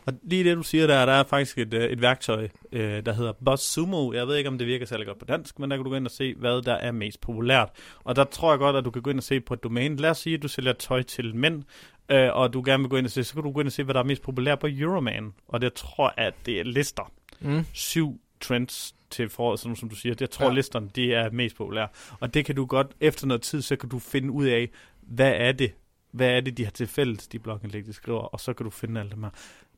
[0.05, 3.13] og lige det, du siger der, der er faktisk et, øh, et værktøj, øh, der
[3.13, 4.13] hedder BuzzSumo.
[4.13, 5.97] Jeg ved ikke, om det virker særlig godt på dansk, men der kan du gå
[5.97, 7.69] ind og se, hvad der er mest populært.
[8.05, 9.97] Og der tror jeg godt, at du kan gå ind og se på et domæne.
[9.97, 11.63] Lad os sige, at du sælger tøj til mænd,
[12.09, 13.73] øh, og du gerne vil gå ind og se, så kan du gå ind og
[13.73, 15.35] se, hvad der er mest populært på Euroman.
[15.49, 17.13] Og det tror jeg, at det er lister.
[17.41, 17.65] Mm.
[17.73, 20.15] Syv trends til foråret, som, som du siger.
[20.21, 20.53] Jeg tror, ja.
[20.53, 21.89] listerne de er mest populære.
[22.21, 25.33] Og det kan du godt, efter noget tid, så kan du finde ud af, hvad
[25.37, 25.73] er det,
[26.11, 28.71] hvad er det, de har til fælles, de blogindlæg, de skriver, og så kan du
[28.71, 29.31] finde alt det her.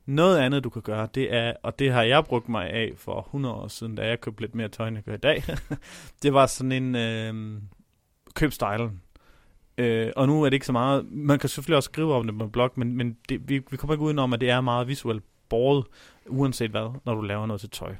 [0.05, 3.21] Noget andet, du kan gøre, det er, og det har jeg brugt mig af for
[3.21, 5.43] 100 år siden, da jeg købte lidt mere tøj, end jeg gør i dag,
[6.23, 7.61] det var sådan en øh,
[8.35, 9.01] køb stylen.
[9.79, 12.37] Øh, og nu er det ikke så meget, man kan selvfølgelig også skrive om det
[12.37, 14.87] på en blog, men, men det, vi, vi kommer ikke udenom, at det er meget
[14.87, 15.85] visuelt båret,
[16.27, 17.95] uanset hvad, når du laver noget til tøj.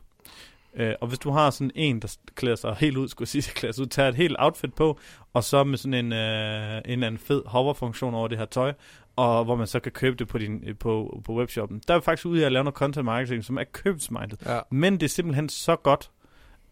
[0.76, 3.54] Øh, og hvis du har sådan en, der klæder sig helt ud, skulle jeg sige,
[3.60, 5.00] klæder sig ud, tager et helt outfit på,
[5.34, 8.74] og så med sådan en, øh, en eller anden fed hover-funktion over det her tøj,
[9.16, 11.82] og hvor man så kan købe det på, din, på, på webshoppen.
[11.88, 14.42] Der er faktisk ude at lave noget content marketing, som er købsmindet.
[14.46, 14.60] Ja.
[14.72, 16.12] Men det er simpelthen så godt,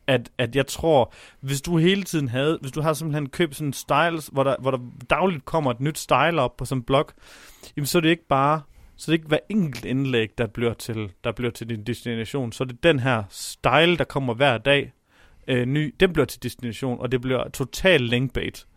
[0.08, 3.74] at, at jeg tror, hvis du hele tiden havde, hvis du har simpelthen købt sådan
[3.74, 7.10] styles, hvor der, hvor der dagligt kommer et nyt style op på sådan en blog,
[7.78, 8.62] jamen så er det ikke bare,
[8.96, 12.52] så det er ikke hver enkelt indlæg, der bliver til, der bliver til din destination,
[12.52, 14.92] så er det den her style, der kommer hver dag,
[15.48, 18.68] øh, ny, den bliver til destination, og det bliver total linkbait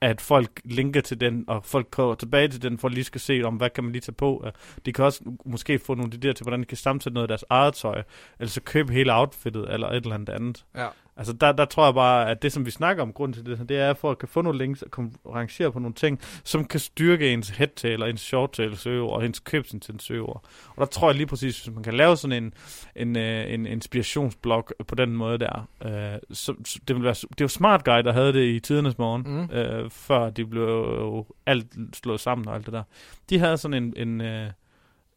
[0.00, 3.20] at folk linker til den, og folk går tilbage til den, for at lige skal
[3.20, 4.42] se, om hvad kan man lige tage på.
[4.46, 4.52] Øh.
[4.86, 7.44] De kan også måske få nogle idéer til, hvordan de kan sammensætte noget af deres
[7.50, 8.02] eget tøj,
[8.40, 10.64] eller så købe hele outfittet, eller et eller andet andet.
[10.76, 10.88] Ja.
[11.16, 13.68] Altså der, der tror jeg bare, at det som vi snakker om, grund til det,
[13.68, 16.80] det er for at kan få nogle links og rangere på nogle ting, som kan
[16.80, 20.42] styrke ens headtail eller ens shorttail søger og ens købsintensiver.
[20.68, 22.54] Og der tror jeg lige præcis, hvis man kan lave sådan en,
[22.96, 27.40] en, øh, en inspirationsblog på den måde der, øh, så, så det vil være, det
[27.40, 29.56] var Smart Guy, der havde det i tidernes morgen, mm.
[29.56, 32.82] øh, før de blev alt slået sammen og alt det der.
[33.30, 34.50] De havde sådan en, en, øh,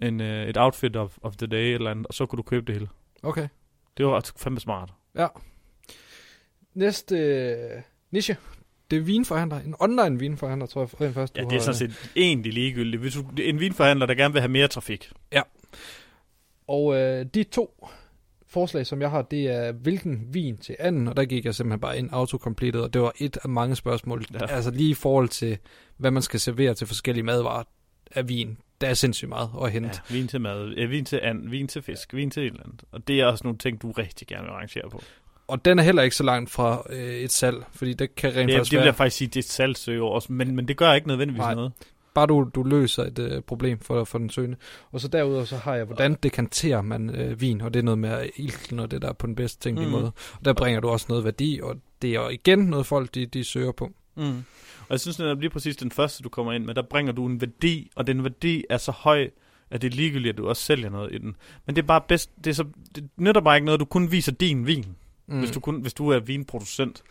[0.01, 2.65] en, øh, et outfit of, of the day eller andet, og så kunne du købe
[2.65, 2.89] det hele.
[3.23, 3.47] Okay.
[3.97, 4.93] Det var fandme smart.
[5.15, 5.27] Ja.
[6.73, 8.37] Næste øh, niche,
[8.91, 9.59] det er vinforhandler.
[9.59, 11.37] En online vinforhandler, tror jeg, rent først.
[11.37, 13.01] Ja, det er sådan set egentlig ligegyldigt.
[13.01, 15.11] Hvis du, en vinforhandler, der gerne vil have mere trafik.
[15.31, 15.41] Ja.
[16.67, 17.87] Og øh, de to
[18.47, 21.79] forslag, som jeg har, det er, hvilken vin til anden, og der gik jeg simpelthen
[21.79, 24.25] bare ind autocompleted, og det var et af mange spørgsmål.
[24.33, 24.45] Ja.
[24.45, 25.57] Altså lige i forhold til,
[25.97, 27.63] hvad man skal servere til forskellige madvarer
[28.11, 28.57] af vin.
[28.81, 30.01] Der er sindssygt meget at hente.
[30.09, 32.63] Ja, vin til mad, ja, vin til and, vin til fisk, vin til et eller
[32.63, 32.83] andet.
[32.91, 35.01] Og det er også nogle ting, du rigtig gerne vil arrangere på.
[35.49, 38.51] Og den er heller ikke så langt fra øh, et salg, fordi det kan rent
[38.51, 40.77] Ja, faktisk det vil jeg faktisk sige, det er et salgsøge også, men, men det
[40.77, 41.55] gør ikke nødvendigvis Nej.
[41.55, 41.71] noget.
[42.13, 44.57] Bare du, du løser et øh, problem for, for den søgende.
[44.91, 47.99] Og så derudover så har jeg, hvordan dekanterer man øh, vin, og det er noget
[47.99, 49.91] med ilten og det der er på den bedste tænkelige mm.
[49.91, 50.11] måde.
[50.39, 53.43] Og der bringer du også noget værdi, og det er igen noget folk, de, de
[53.43, 53.91] søger på.
[54.17, 54.43] Mm.
[54.79, 57.25] Og jeg synes netop lige præcis den første, du kommer ind med, der bringer du
[57.25, 59.29] en værdi, og den værdi er så høj,
[59.71, 61.35] at det er ligegyldigt, at du også sælger noget i den.
[61.65, 63.85] Men det er bare bedst, det, er så, det nytter bare ikke noget, at du
[63.85, 64.85] kun viser din vin,
[65.29, 65.39] Mm.
[65.39, 67.03] hvis, du kun, hvis du er vinproducent.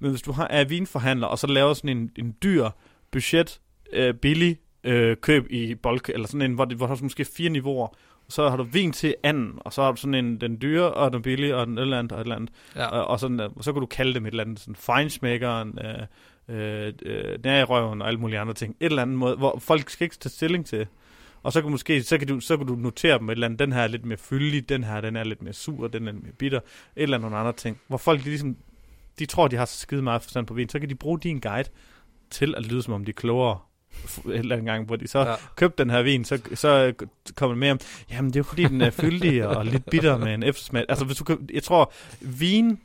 [0.00, 2.68] Men hvis du har, er vinforhandler, og så laver sådan en, en dyr
[3.10, 3.60] budget,
[3.92, 7.24] øh, billig øh, køb i bulk, eller sådan en, hvor, det, hvor der er måske
[7.24, 7.88] fire niveauer,
[8.28, 11.12] så har du vin til anden, og så har du sådan en, den dyre, og
[11.12, 12.50] den billige, og den et eller andet, og et eller andet.
[12.76, 12.86] Ja.
[12.86, 16.06] Og, og, sådan, øh, så kan du kalde dem et eller andet, sådan feinschmeckeren, øh,
[16.48, 18.76] øh, øh, nærrøven og alle mulige andre ting.
[18.80, 20.86] Et eller andet måde, hvor folk skal ikke tage stilling til.
[21.44, 23.58] Og så kan, måske, så, kan du, så kan du notere dem et eller andet,
[23.58, 26.12] den her er lidt mere fyldig, den her den er lidt mere sur, den er
[26.12, 26.58] lidt mere bitter,
[26.96, 27.78] et eller nogle andre ting.
[27.88, 28.56] Hvor folk de ligesom,
[29.18, 31.38] de tror, de har så skide meget forstand på vin, så kan de bruge din
[31.38, 31.68] guide
[32.30, 33.58] til at lyde, som om de er klogere
[34.26, 35.34] et eller andet gang, hvor de så Ja.
[35.56, 36.92] købte den her vin, så, så
[37.34, 37.78] kommer det med om,
[38.10, 40.84] jamen det er jo fordi, den er fyldig og lidt bitter med en eftersmag.
[40.88, 42.80] Altså hvis du kan, jeg tror, vin,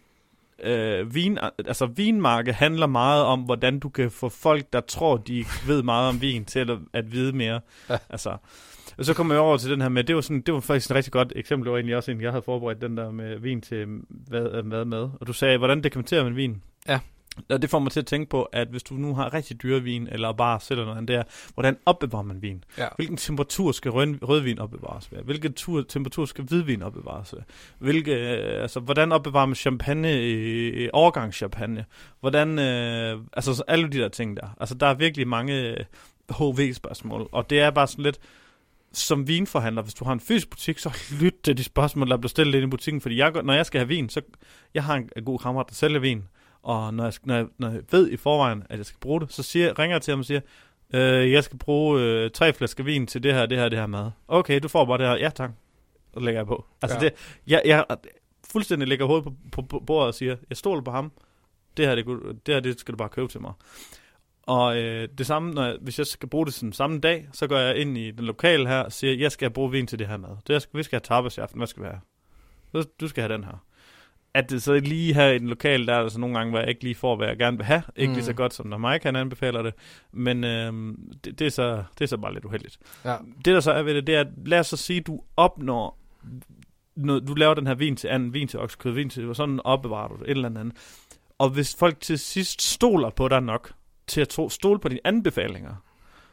[0.63, 5.45] øh, vin, altså vinmarked handler meget om, hvordan du kan få folk, der tror, de
[5.67, 7.59] ved meget om vin, til at, at vide mere.
[7.89, 7.97] Ja.
[8.09, 8.37] Altså,
[8.97, 10.91] og så kommer jeg over til den her med, det var, sådan, det var faktisk
[10.91, 13.39] et rigtig godt eksempel, det var egentlig også en, jeg havde forberedt den der med
[13.39, 15.09] vin til hvad, hvad med.
[15.21, 16.61] Og du sagde, hvordan dekanterer man vin?
[16.87, 16.99] Ja.
[17.49, 19.81] Og det får mig til at tænke på, at hvis du nu har rigtig dyre
[19.81, 21.23] vin, eller bare sælger noget andet der,
[21.53, 22.63] hvordan opbevarer man vin?
[22.77, 22.87] Ja.
[22.95, 25.19] Hvilken temperatur skal rød, rødvin opbevares ved?
[25.23, 27.41] Hvilken tur, temperatur skal hvidvin opbevares ved?
[27.79, 31.85] Hvilke, øh, altså, hvordan opbevarer man champagne, øh, årgangschampagne?
[32.19, 34.55] Hvordan, øh, altså så alle de der ting der.
[34.59, 35.85] Altså der er virkelig mange øh,
[36.31, 38.19] HV-spørgsmål, og det er bare sådan lidt,
[38.93, 42.29] som vinforhandler, hvis du har en fysisk butik, så lyt til de spørgsmål, der bliver
[42.29, 44.21] stillet ind i butikken, fordi jeg, når jeg skal have vin, så
[44.73, 46.23] jeg har en, en god kammerat, der sælger vin,
[46.63, 49.33] og når jeg, når, jeg, når jeg ved i forvejen, at jeg skal bruge det,
[49.33, 50.41] så siger, ringer jeg til ham og siger,
[50.93, 53.87] øh, jeg skal bruge øh, tre flasker vin til det her, det her, det her
[53.87, 54.11] mad.
[54.27, 55.15] Okay, du får bare det her.
[55.15, 55.51] Ja, tak.
[56.13, 56.65] Og lægger jeg på.
[56.81, 57.03] Altså Ja.
[57.03, 57.13] det,
[57.47, 57.85] jeg, jeg
[58.51, 61.11] fuldstændig lægger hovedet på, på, på bordet og siger, jeg stoler på ham.
[61.77, 62.05] Det her, det,
[62.45, 63.53] det her, det skal du bare købe til mig.
[64.43, 67.47] Og øh, det samme, når jeg, hvis jeg skal bruge det sådan samme dag, så
[67.47, 70.07] går jeg ind i den lokale her og siger, jeg skal bruge vin til det
[70.07, 70.29] her mad.
[70.47, 71.57] Det, jeg skal, vi skal have tapas i aften.
[71.59, 72.85] Hvad skal vi have?
[72.99, 73.63] Du skal have den her.
[74.33, 76.59] At det så lige her i den lokale, der er der så nogle gange, hvor
[76.59, 77.83] jeg ikke lige får, hvad jeg gerne vil have.
[77.95, 78.15] Ikke Mm.
[78.15, 79.73] lige så godt, som når Mike han anbefaler det.
[80.11, 80.73] Men øh,
[81.23, 82.77] det, det, er så, det er så bare lidt uheldigt.
[83.05, 83.15] Ja.
[83.37, 85.99] Det der så er ved det, det er, at lad os så sige, du opnår,
[86.95, 89.59] noget, du laver den her vin til anden, vin til oksekød, vin til, og sådan
[89.63, 90.75] opbevarer du det, et eller andet.
[91.37, 93.71] Og hvis folk til sidst stoler på dig nok,
[94.07, 95.75] til at tro, stole på dine anbefalinger,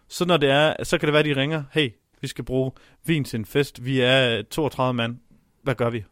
[0.08, 2.72] så når det er, så kan det være, at de ringer, hey, vi skal bruge
[3.06, 5.16] vin til en fest, vi er 32 mand,
[5.62, 6.04] hvad gør vi?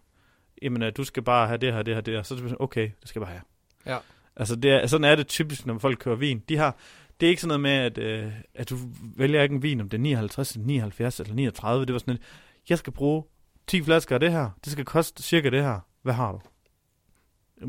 [0.65, 2.23] Jamen, øh, du skal bare have det her, det her, det her.
[2.23, 3.95] Så er det sådan, okay, det skal jeg bare have.
[3.95, 3.99] Ja.
[4.37, 6.43] Altså, det er, sådan er det typisk, når folk kører vin.
[6.49, 6.77] De har,
[7.21, 8.77] det er ikke sådan noget med, at, øh, at du
[9.17, 11.87] vælger ikke en vin, om det er 59, eller 79 eller 39.
[11.87, 12.21] Det var sådan, at
[12.69, 13.23] jeg skal bruge
[13.67, 14.51] 10 flasker af det her.
[14.65, 15.81] Det skal koste cirka det her.
[16.03, 16.41] Hvad har du?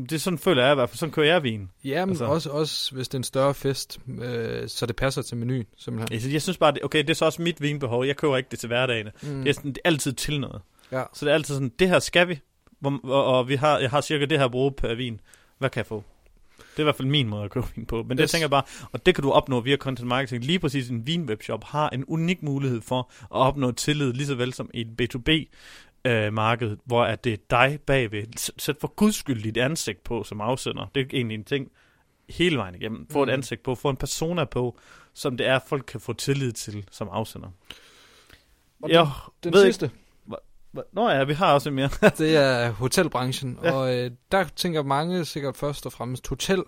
[0.02, 0.98] Det er sådan, føler jeg i hvert fald.
[0.98, 1.70] Sådan kører jeg vin.
[1.84, 2.50] Ja, men Altså- altså.
[2.50, 6.20] også, også hvis det er en større fest, øh, så det passer til menuen, simpelthen.
[6.24, 8.04] Jeg, jeg synes bare, det, okay, det er så også mit vinbehov.
[8.06, 9.08] Jeg køber ikke det til hverdagen.
[9.22, 9.42] Mm.
[9.42, 10.62] Det er, sådan, det er altid til noget.
[10.92, 11.02] Ja.
[11.14, 12.40] Så det er altid sådan, det her skal vi.
[12.80, 15.20] Hvor, og, og vi har, jeg har cirka det her brug per vin.
[15.58, 16.04] Hvad kan jeg få?
[16.58, 18.02] Det er i hvert fald min måde at købe vin på.
[18.02, 18.30] Men det Yes.
[18.30, 18.62] tænker jeg bare,
[18.92, 20.44] og det kan du opnå via content marketing.
[20.44, 24.52] Lige præcis en vinwebshop har en unik mulighed for at opnå tillid, lige så vel
[24.52, 25.30] som i et B2B
[26.10, 28.26] øh, marked, hvor at det er dig bagved.
[28.58, 30.86] Sæt for guds skyld dit ansigt på som afsender.
[30.94, 31.70] Det er egentlig en ting
[32.28, 33.06] hele vejen igennem.
[33.10, 33.32] Få et Mm.
[33.32, 34.78] ansigt på, få en persona på,
[35.14, 37.48] som det er, folk kan få tillid til som afsender.
[38.82, 39.08] Og Jeg
[39.44, 40.05] Den ved ikke- sidste, Hva-
[40.92, 41.88] Nå ja, vi har også en mere.
[42.18, 43.72] det er hotelbranchen, Ja.
[43.72, 46.62] og øh, der tænker mange sikkert først og fremmest hotel,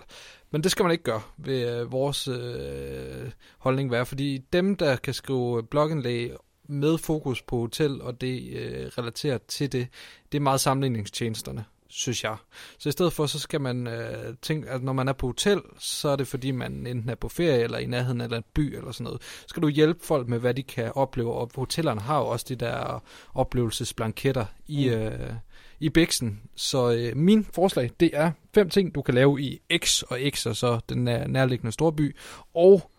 [0.51, 4.97] men det skal man ikke gøre, ved øh, vores øh, holdning være, fordi dem, der
[4.97, 6.33] kan skrive blogindlæg
[6.69, 9.89] med fokus på hotel, og det øh, relateret til det,
[10.33, 12.37] det er meget sammenligningstjenesterne, synes jeg.
[12.79, 15.61] Så i stedet for, så skal man øh, tænke, at når man er på hotel,
[15.79, 18.77] så er det fordi, man enten er på ferie, eller i nærheden eller en by,
[18.77, 19.23] eller sådan noget.
[19.23, 22.47] Så skal du hjælpe folk med, hvad de kan opleve, og hotellerne har jo også
[22.49, 23.03] de der
[23.35, 24.95] oplevelsesblanketter i, Mm.
[24.95, 25.33] øh,
[25.81, 26.41] i Bixen.
[26.55, 30.47] Så øh, min forslag, det er fem ting, du kan lave i X, og X
[30.47, 32.17] er så den nær- nærliggende storby,
[32.55, 32.91] og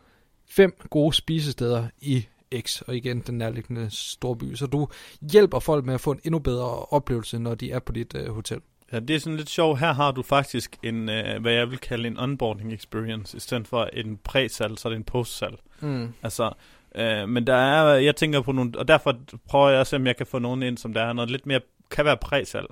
[0.49, 2.25] fem gode spisesteder i
[2.59, 4.55] X, og igen den nærliggende storby.
[4.55, 4.87] Så du
[5.31, 8.27] hjælper folk med at få en endnu bedre oplevelse, når de er på dit øh,
[8.33, 8.61] hotel.
[8.91, 9.79] Ja, det er sådan lidt sjovt.
[9.79, 13.67] Her har du faktisk en, øh, hvad jeg vil kalde en onboarding experience, i stedet
[13.67, 15.57] for en præsal, så er det en postsal.
[15.79, 16.13] Mm.
[16.23, 16.51] Altså,
[16.95, 20.07] øh, men der er, jeg tænker på nogle, og derfor prøver jeg at se, om
[20.07, 22.65] jeg kan få nogen ind, som der er noget lidt mere, kan være præsal.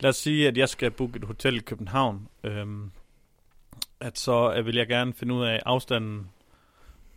[0.00, 2.28] Lad os sige, at jeg skal booke et hotel i København.
[2.44, 2.66] Øh,
[4.00, 6.28] at så øh, vil jeg gerne finde ud af afstanden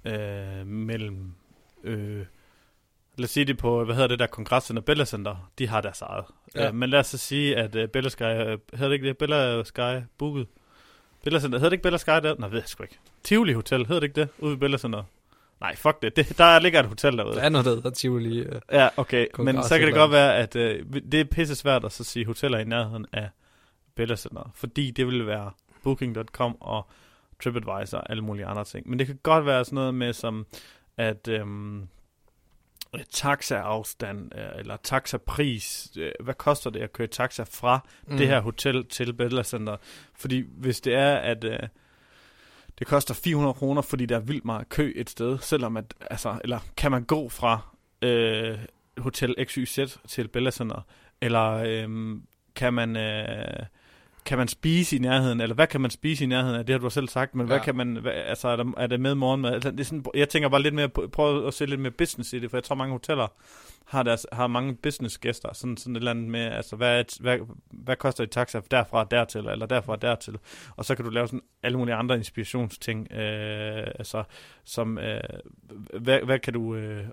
[0.05, 1.33] øh, mellem...
[1.83, 2.25] Øh,
[3.17, 6.01] lad os sige det på, hvad hedder det der kongresscenter, Bella Center, de har deres
[6.01, 6.25] eget.
[6.55, 6.67] Ja.
[6.67, 9.17] Øh, men lad os så sige, at øh, Bella Sky, øh, hedder det ikke det,
[9.17, 10.47] Bella Sky booket?
[11.23, 12.35] Bella Center, hedder det ikke Bella Sky der?
[12.39, 12.99] Nej, ved jeg sgu ikke.
[13.23, 15.03] Tivoli Hotel, hedder det ikke det, ude ved Bella Center?
[15.61, 16.15] Nej, fuck det.
[16.15, 17.35] det der ligger et hotel derude.
[17.35, 18.39] Der er noget, der hedder Tivoli.
[18.39, 18.61] Øh.
[18.71, 19.27] Ja, okay.
[19.39, 22.25] Men så kan det godt være, at øh, det er pisse svært at så sige
[22.25, 23.29] hoteller i nærheden af
[23.95, 25.51] Bella Center, fordi det vil være
[25.83, 26.87] Booking.com og
[27.43, 28.89] TripAdvisor og alle mulige andre ting.
[28.89, 30.45] Men det kan godt være sådan noget med som,
[30.97, 31.87] at øhm,
[33.11, 38.17] taxaafstand øh, eller taxapris, øh, hvad koster det at køre taxa fra mm.
[38.17, 39.77] det her hotel til Bella Center?
[40.15, 41.59] Fordi hvis det er, at øh,
[42.79, 46.39] det koster 400 kroner, fordi der er vildt meget kø et sted, selvom at, altså,
[46.43, 48.59] eller kan man gå fra øh,
[48.97, 50.81] Hotel XYZ til Bella Center,
[51.21, 52.15] eller øh,
[52.55, 52.95] kan man...
[52.95, 53.65] Øh,
[54.25, 56.79] kan man spise i nærheden, eller hvad kan man spise i nærheden af, det har
[56.79, 57.53] du selv sagt, men ja.
[57.53, 59.53] hvad kan man, hvad, altså er der, er der med morgenmad?
[59.53, 62.33] Altså, det er sådan, jeg tænker bare lidt mere, prøv at se lidt mere business
[62.33, 63.27] i det, for jeg tror mange hoteller
[63.85, 67.17] har, deres, har mange business gæster, sådan, sådan et eller andet med, altså hvad, et-
[67.19, 67.37] hvad,
[67.71, 70.37] hvad koster et taxa derfra dertil, eller derfra dertil,
[70.75, 74.23] og så kan du lave sådan alle mulige andre inspirationsting, øh, altså
[74.63, 75.19] som, øh,
[75.99, 77.05] hvad, hvad kan du, øh,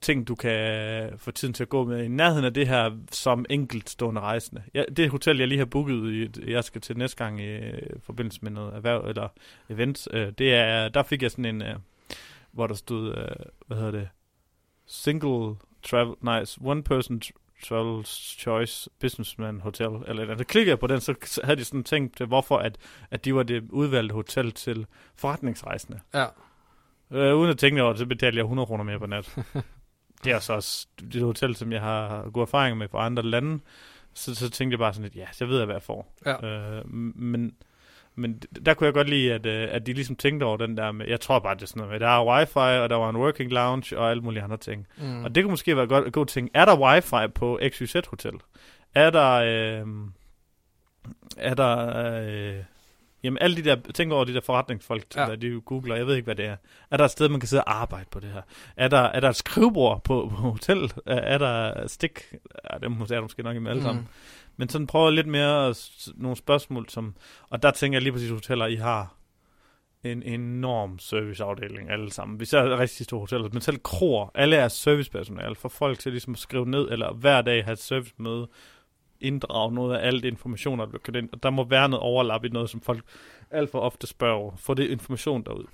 [0.00, 3.46] ting, du kan få tiden til at gå med i nærheden af det her som
[3.50, 4.62] enkeltstående rejsende.
[4.74, 7.82] Ja, det hotel, jeg lige har booket, i, jeg skal til næste gang i øh,
[8.02, 9.28] forbindelse med noget erhverv eller
[9.68, 11.76] event, øh, det er, der fik jeg sådan en, øh,
[12.52, 14.08] hvor der stod, øh, hvad hedder det,
[14.86, 20.78] single travel, nice, one person tr- travel's choice businessman hotel, eller, eller det klikkede jeg
[20.78, 22.78] på den, så havde de sådan tænkt til, hvorfor at,
[23.10, 26.00] at de var det udvalgte hotel til forretningsrejsende.
[26.14, 26.26] Ja.
[27.10, 29.38] Øh, uden at tænke over det, så betalte jeg 100 kroner mere per nat.
[30.24, 33.06] det er så også det er et hotel, som jeg har god erfaring med fra
[33.06, 33.60] andre lande.
[34.14, 36.14] Så, så tænkte jeg bare sådan lidt, ja, så ved jeg, hvad jeg får.
[36.26, 36.46] Ja.
[36.46, 37.52] Øh, men,
[38.14, 40.92] men der kunne jeg godt lide, at, øh, at de ligesom tænkte over den der
[40.92, 43.10] med, jeg tror bare, det er sådan noget med, der er wifi, og der var
[43.10, 44.86] en working lounge, og alle mulige andre ting.
[44.96, 45.24] Mm.
[45.24, 46.50] Og det kunne måske være godt, en god ting.
[46.54, 48.34] Er der wifi på XYZ Hotel?
[48.94, 49.32] Er der...
[49.32, 49.86] Øh,
[51.36, 51.76] er der...
[52.22, 52.62] Øh,
[53.22, 53.76] jamen alle de der...
[53.94, 55.20] Tænk over de der forretningsfolk, Ja.
[55.26, 55.96] der de googler.
[55.96, 56.56] Jeg ved ikke, hvad det er.
[56.90, 58.42] Er der et sted, man kan sidde og arbejde på det her?
[58.76, 60.94] Er der, er der et skrivebord på, på hotellet?
[61.06, 62.34] Er, er der stik?
[62.72, 64.02] Ja, det må- er der måske nok med alle sammen.
[64.02, 64.08] Mm.
[64.56, 65.74] Men sådan prøver lidt mere
[66.14, 67.14] nogle spørgsmål, som...
[67.50, 69.14] Og der tænker jeg lige præcis hoteller, I har
[70.04, 72.40] en enorm serviceafdeling alle sammen.
[72.40, 76.32] Vi ser rigtig store hoteller, men selv kroer, alle er servicepersonale, for folk til ligesom
[76.32, 78.48] at skrive ned, eller hver dag have et servicemøde,
[79.20, 81.28] inddrage noget af alt information, der bliver ind.
[81.32, 83.04] Og der må være noget overlap i noget, som folk
[83.50, 85.64] alt for ofte spørger for Få det information derud.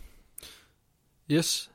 [1.30, 1.70] Yes.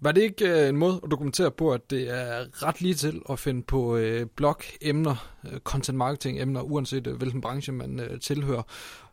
[0.00, 3.22] Var det ikke øh, en måde at dokumentere på, at det er ret lige til
[3.30, 8.62] at finde på øh, blog-emner, øh, content marketing-emner, uanset øh, hvilken branche man øh, tilhører?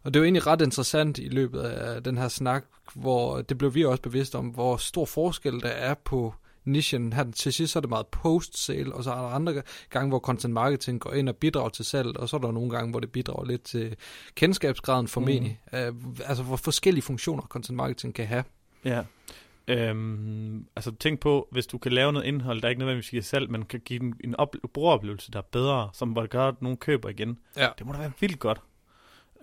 [0.04, 3.76] Og det var egentlig ret interessant i løbet af den her snak, hvor det blev
[3.76, 6.34] vi også bevidst om, hvor stor forskel der er på
[6.66, 7.14] nichen.
[7.14, 10.20] Her til sidst så er det meget post-sale, og så er der andre gange, hvor
[10.20, 13.00] content marketing går ind og bidrager til salg, og så er der nogle gange, hvor
[13.00, 13.96] det bidrager lidt til
[14.36, 15.60] kendskabsgraden formentlig.
[15.72, 15.80] Mm.
[15.80, 18.44] Uh, altså hvor forskellige funktioner content marketing kan have.
[18.86, 19.04] Ja.
[19.68, 23.52] Øhm, altså tænk på, hvis du kan lave noget indhold, der ikke nødvendigvis giver salg,
[23.52, 26.62] men kan give dem en op- brugeroplevelse, der er bedre, som hvor det gør, at
[26.62, 27.40] nogen køber igen.
[27.58, 27.70] Ja.
[27.78, 28.62] Det må da være vildt godt.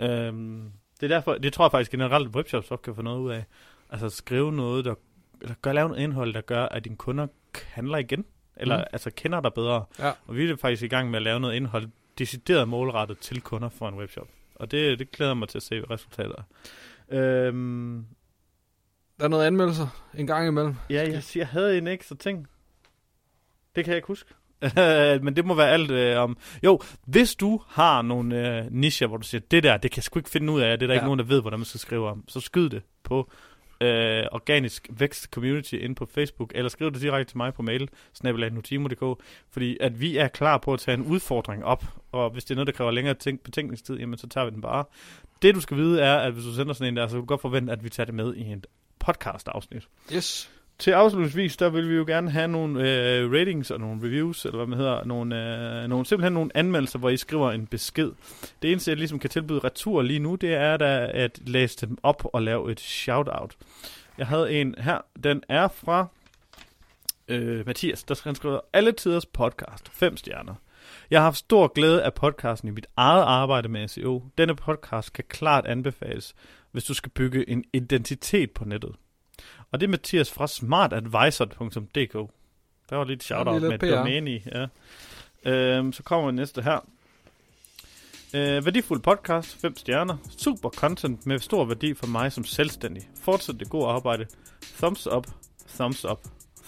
[0.01, 3.21] Øhm, det er derfor, det tror jeg faktisk generelt, at webshops også kan få noget
[3.21, 3.45] ud af.
[3.91, 4.95] Altså skrive noget, der,
[5.43, 7.27] eller gør, lave noget indhold, der gør, at dine kunder
[7.65, 8.25] handler igen.
[8.57, 8.85] Eller Mm.
[8.93, 9.85] altså kender dig bedre.
[9.99, 10.13] Ja.
[10.27, 13.69] Og vi er faktisk i gang med at lave noget indhold, decideret målrettet til kunder
[13.69, 14.29] for en webshop.
[14.55, 16.43] Og det, det glæder mig til at se resultater.
[17.09, 18.07] Øhm,
[19.19, 20.75] Der er noget anmeldelser en gang imellem.
[20.91, 22.47] Ja, jeg, jeg havde en ekstra ting.
[23.77, 24.35] Det kan jeg ikke huske.
[25.25, 26.37] Men det må være alt øh, om...
[26.65, 30.05] Jo, hvis du har nogle øh, nicher, hvor du siger, det der, det kan jeg
[30.05, 30.95] sgu ikke finde ud af, det er der.
[30.95, 31.01] Ja.
[31.01, 33.31] ikke nogen, der ved, hvordan man skal skrive om, så skyd det på
[33.83, 37.89] øh, Organisk Vækst Community ind på Facebook, eller skriv det direkte til mig på mail,
[38.15, 42.51] snabelag.nutimo.dk, fordi at vi er klar på at tage en udfordring op, og hvis det
[42.51, 44.85] er noget, der kræver længere tænk- betænkningstid, jamen så tager vi den bare.
[45.43, 47.27] Det du skal vide er, at hvis du sender sådan en der, så kan du
[47.27, 48.65] godt forvente, at vi tager det med i en
[48.99, 49.89] podcast-afsnit.
[50.13, 50.51] Yes.
[50.83, 54.57] Til afslutningsvis, der vil vi jo gerne have nogle øh, ratings og nogle reviews, eller
[54.57, 58.11] hvad man hedder, nogle, øh, nogle, simpelthen nogle anmeldelser, hvor I skriver en besked.
[58.63, 61.99] Det eneste, jeg ligesom kan tilbyde retur lige nu, det er da at læse dem
[62.03, 63.57] op og lave et shout-out.
[64.19, 66.07] Jeg havde en her, den er fra
[67.29, 70.55] øh, Mathias, der han skriver, alle tiders podcast, fem stjerner.
[71.11, 74.23] Jeg har haft stor glæde af podcasten i mit eget arbejde med SEO.
[74.39, 76.35] Denne podcast kan klart anbefales,
[76.73, 78.95] hvis du skal bygge en identitet på nettet.
[79.73, 82.31] Og det er Mathias fra smartadvisor.dk.
[82.91, 84.43] Der var lige et shout-out med lidt et domæne i.
[84.55, 84.67] Ja.
[85.51, 86.87] Øhm, så kommer næste her.
[88.35, 90.17] Øh, værdifuld podcast, 5 stjerner.
[90.39, 93.09] Super content med stor værdi for mig som selvstændig.
[93.23, 94.27] Fortsæt det gode arbejde.
[94.77, 95.27] Thumbs up,
[95.69, 96.19] thumbs up,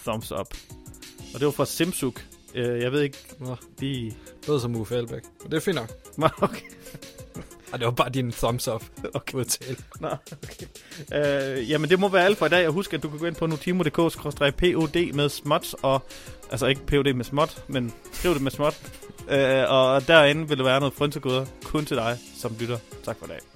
[0.03, 0.55] thumbs up.
[1.35, 2.27] Og det var fra Simsuk.
[2.55, 3.19] Øh, jeg ved ikke
[3.79, 4.05] lige...
[4.11, 5.23] det lyder som Uffe Elbæk.
[5.43, 5.91] Men det er fint nok.
[6.43, 6.61] Okay.
[7.75, 9.39] Ej, det var bare din thumbs up Okay.
[9.39, 9.77] udtale.
[10.01, 10.67] Nå, okay.
[11.59, 12.67] Øh, jamen, det må være alt for i dag.
[12.67, 16.03] Og husk, at du kan gå ind på notimo.dk-pod med småt, og,
[16.51, 18.93] altså ikke pod med småt, men skriv det med småt.
[19.29, 22.79] Øh, og derinde vil der være noget frynsegoder kun til dig, som lytter.
[23.05, 23.54] Tak for i dag.